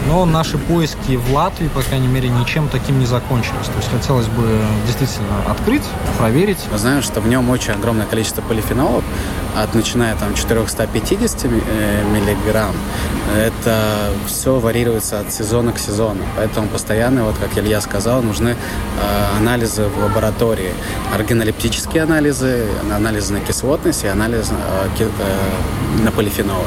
Но 0.07 0.25
наши 0.25 0.57
поиски 0.57 1.15
в 1.15 1.33
Латвии, 1.33 1.67
по 1.67 1.81
крайней 1.81 2.07
мере, 2.07 2.29
ничем 2.29 2.69
таким 2.69 2.99
не 2.99 3.05
закончились. 3.05 3.65
То 3.65 3.77
есть 3.77 3.89
хотелось 3.91 4.27
бы 4.27 4.61
действительно 4.85 5.35
открыть, 5.49 5.83
проверить. 6.17 6.59
Мы 6.71 7.01
что 7.01 7.21
в 7.21 7.27
нем 7.27 7.49
очень 7.49 7.73
огромное 7.73 8.02
количество 8.05 8.41
полифенолов, 8.41 9.03
от 9.55 9.73
начиная 9.75 10.15
там 10.15 10.33
450 10.35 11.45
э, 11.45 11.49
миллиграмм. 12.11 12.75
Это 13.37 14.09
все 14.27 14.59
варьируется 14.59 15.19
от 15.19 15.31
сезона 15.31 15.71
к 15.71 15.79
сезону. 15.79 16.23
Поэтому 16.35 16.67
постоянно, 16.67 17.23
вот 17.23 17.35
как 17.37 17.57
Илья 17.57 17.81
сказал, 17.81 18.21
нужны 18.21 18.49
э, 18.49 19.37
анализы 19.37 19.85
в 19.85 20.03
лаборатории. 20.03 20.73
Органолептические 21.13 22.03
анализы, 22.03 22.65
анализы 22.93 23.33
на 23.33 23.39
кислотность 23.39 24.03
и 24.03 24.07
анализ 24.07 24.51
э, 24.51 25.03
на 26.01 26.11
полифенолы. 26.11 26.65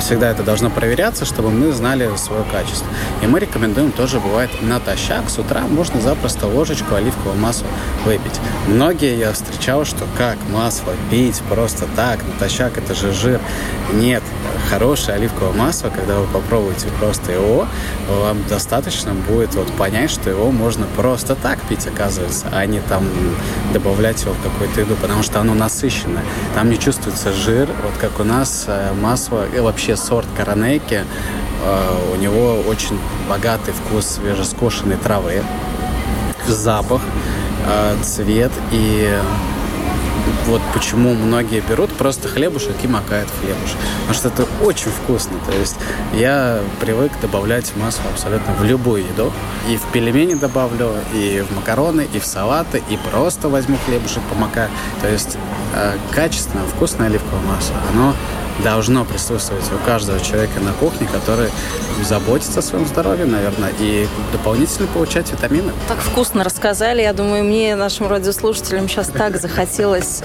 Всегда 0.00 0.30
это 0.30 0.42
должно 0.42 0.70
проверяться, 0.70 1.24
чтобы 1.24 1.50
мы 1.50 1.72
знали 1.72 2.08
свое 2.16 2.44
качество. 2.50 2.86
И 3.22 3.26
мы 3.26 3.40
рекомендуем 3.40 3.92
тоже, 3.92 4.20
бывает, 4.20 4.50
натощак 4.62 5.28
с 5.28 5.38
утра 5.38 5.62
можно 5.62 6.00
запросто 6.00 6.46
ложечку 6.46 6.94
оливкового 6.94 7.36
масла 7.36 7.66
выпить. 8.04 8.40
Многие 8.68 9.18
я 9.18 9.32
встречал, 9.32 9.84
что 9.84 10.04
как 10.16 10.36
масло 10.52 10.92
пить 11.10 11.40
просто 11.48 11.86
так, 11.96 12.20
натощак, 12.24 12.78
это 12.78 12.94
же 12.94 13.12
жир. 13.12 13.40
Нет, 13.92 14.22
хорошее 14.70 15.16
оливковое 15.16 15.52
масло, 15.52 15.90
когда 15.96 16.20
вы 16.20 16.26
попробуете 16.26 16.88
просто 16.98 17.32
его, 17.32 17.66
вам 18.08 18.38
достаточно 18.48 19.12
будет 19.14 19.54
вот 19.54 19.70
понять, 19.72 20.10
что 20.10 20.30
его 20.30 20.50
можно 20.50 20.86
просто 20.96 21.34
так 21.34 21.60
пить, 21.62 21.86
оказывается, 21.86 22.48
а 22.52 22.64
не 22.66 22.80
там 22.80 23.08
добавлять 23.72 24.22
его 24.22 24.34
в 24.34 24.42
какую-то 24.42 24.80
еду, 24.80 24.94
потому 24.96 25.22
что 25.22 25.40
оно 25.40 25.54
насыщенное. 25.54 26.22
Там 26.54 26.70
не 26.70 26.78
чувствуется 26.78 27.32
жир, 27.32 27.68
вот 27.82 27.94
как 28.00 28.20
у 28.20 28.24
нас 28.24 28.64
э, 28.66 28.92
масло 28.92 29.46
и 29.54 29.60
вообще 29.60 29.96
сорт 29.96 30.26
коронейки, 30.36 31.04
э, 31.64 32.12
у 32.12 32.16
него 32.16 32.60
очень 32.66 32.98
богатый 33.28 33.72
вкус 33.72 34.06
свежескошенной 34.06 34.96
травы, 34.96 35.42
запах, 36.46 37.02
э, 37.66 37.96
цвет 38.02 38.52
и 38.70 39.18
вот 40.46 40.62
почему 40.72 41.14
многие 41.14 41.60
берут 41.60 41.92
просто 41.92 42.28
хлебушек 42.28 42.76
и 42.82 42.88
макают 42.88 43.28
в 43.28 43.40
хлебушек. 43.40 43.76
Потому 44.00 44.14
что 44.14 44.28
это 44.28 44.46
очень 44.62 44.90
вкусно. 44.90 45.32
То 45.46 45.56
есть 45.56 45.76
я 46.14 46.60
привык 46.80 47.12
добавлять 47.20 47.72
масло 47.76 48.04
абсолютно 48.10 48.54
в 48.54 48.64
любую 48.64 49.04
еду. 49.04 49.32
И 49.68 49.76
в 49.76 49.82
пельмени 49.92 50.34
добавлю, 50.34 50.92
и 51.12 51.44
в 51.48 51.54
макароны, 51.54 52.06
и 52.12 52.18
в 52.18 52.24
салаты, 52.24 52.82
и 52.88 52.98
просто 53.10 53.48
возьму 53.48 53.76
хлебушек, 53.86 54.22
помакаю. 54.30 54.70
То 55.02 55.08
есть 55.08 55.36
э, 55.74 55.96
качественное, 56.12 56.66
вкусное 56.66 57.08
оливковое 57.08 57.42
масло, 57.42 57.76
оно 57.92 58.14
должно 58.62 59.04
присутствовать 59.04 59.64
у 59.72 59.84
каждого 59.84 60.20
человека 60.20 60.60
на 60.60 60.72
кухне, 60.72 61.06
который 61.12 61.50
заботится 62.02 62.60
о 62.60 62.62
своем 62.62 62.86
здоровье, 62.86 63.26
наверное, 63.26 63.72
и 63.78 64.06
дополнительно 64.32 64.86
получать 64.88 65.30
витамины. 65.30 65.72
Так 65.88 65.98
вкусно 65.98 66.44
рассказали. 66.44 67.02
Я 67.02 67.12
думаю, 67.12 67.44
мне, 67.44 67.76
нашим 67.76 68.08
радиослушателям, 68.08 68.88
сейчас 68.88 69.08
так 69.08 69.36
захотелось 69.40 70.22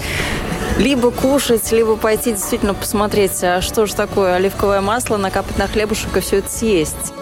либо 0.78 1.10
кушать, 1.10 1.70
либо 1.72 1.96
пойти 1.96 2.32
действительно 2.32 2.74
посмотреть, 2.74 3.42
а 3.42 3.60
что 3.60 3.86
же 3.86 3.94
такое 3.94 4.34
оливковое 4.34 4.80
масло, 4.80 5.16
накапать 5.16 5.58
на 5.58 5.66
хлебушек 5.66 6.16
и 6.16 6.20
все 6.20 6.38
это 6.38 6.50
съесть. 6.50 7.12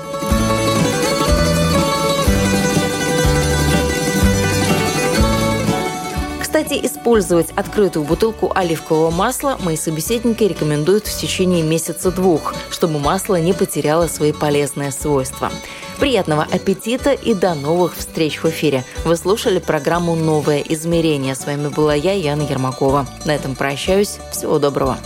Использовать 7.00 7.50
открытую 7.56 8.04
бутылку 8.04 8.52
оливкового 8.54 9.10
масла 9.10 9.58
мои 9.62 9.76
собеседники 9.76 10.44
рекомендуют 10.44 11.06
в 11.06 11.18
течение 11.18 11.62
месяца-двух, 11.62 12.54
чтобы 12.70 12.98
масло 12.98 13.40
не 13.40 13.54
потеряло 13.54 14.06
свои 14.06 14.32
полезные 14.32 14.92
свойства. 14.92 15.50
Приятного 15.98 16.42
аппетита 16.42 17.12
и 17.12 17.32
до 17.32 17.54
новых 17.54 17.96
встреч 17.96 18.42
в 18.42 18.46
эфире. 18.46 18.84
Вы 19.04 19.16
слушали 19.16 19.60
программу 19.60 20.14
«Новое 20.14 20.60
измерение». 20.60 21.34
С 21.34 21.46
вами 21.46 21.68
была 21.68 21.94
я, 21.94 22.12
Яна 22.12 22.42
Ермакова. 22.42 23.06
На 23.24 23.34
этом 23.34 23.54
прощаюсь. 23.54 24.18
Всего 24.30 24.58
доброго. 24.58 24.98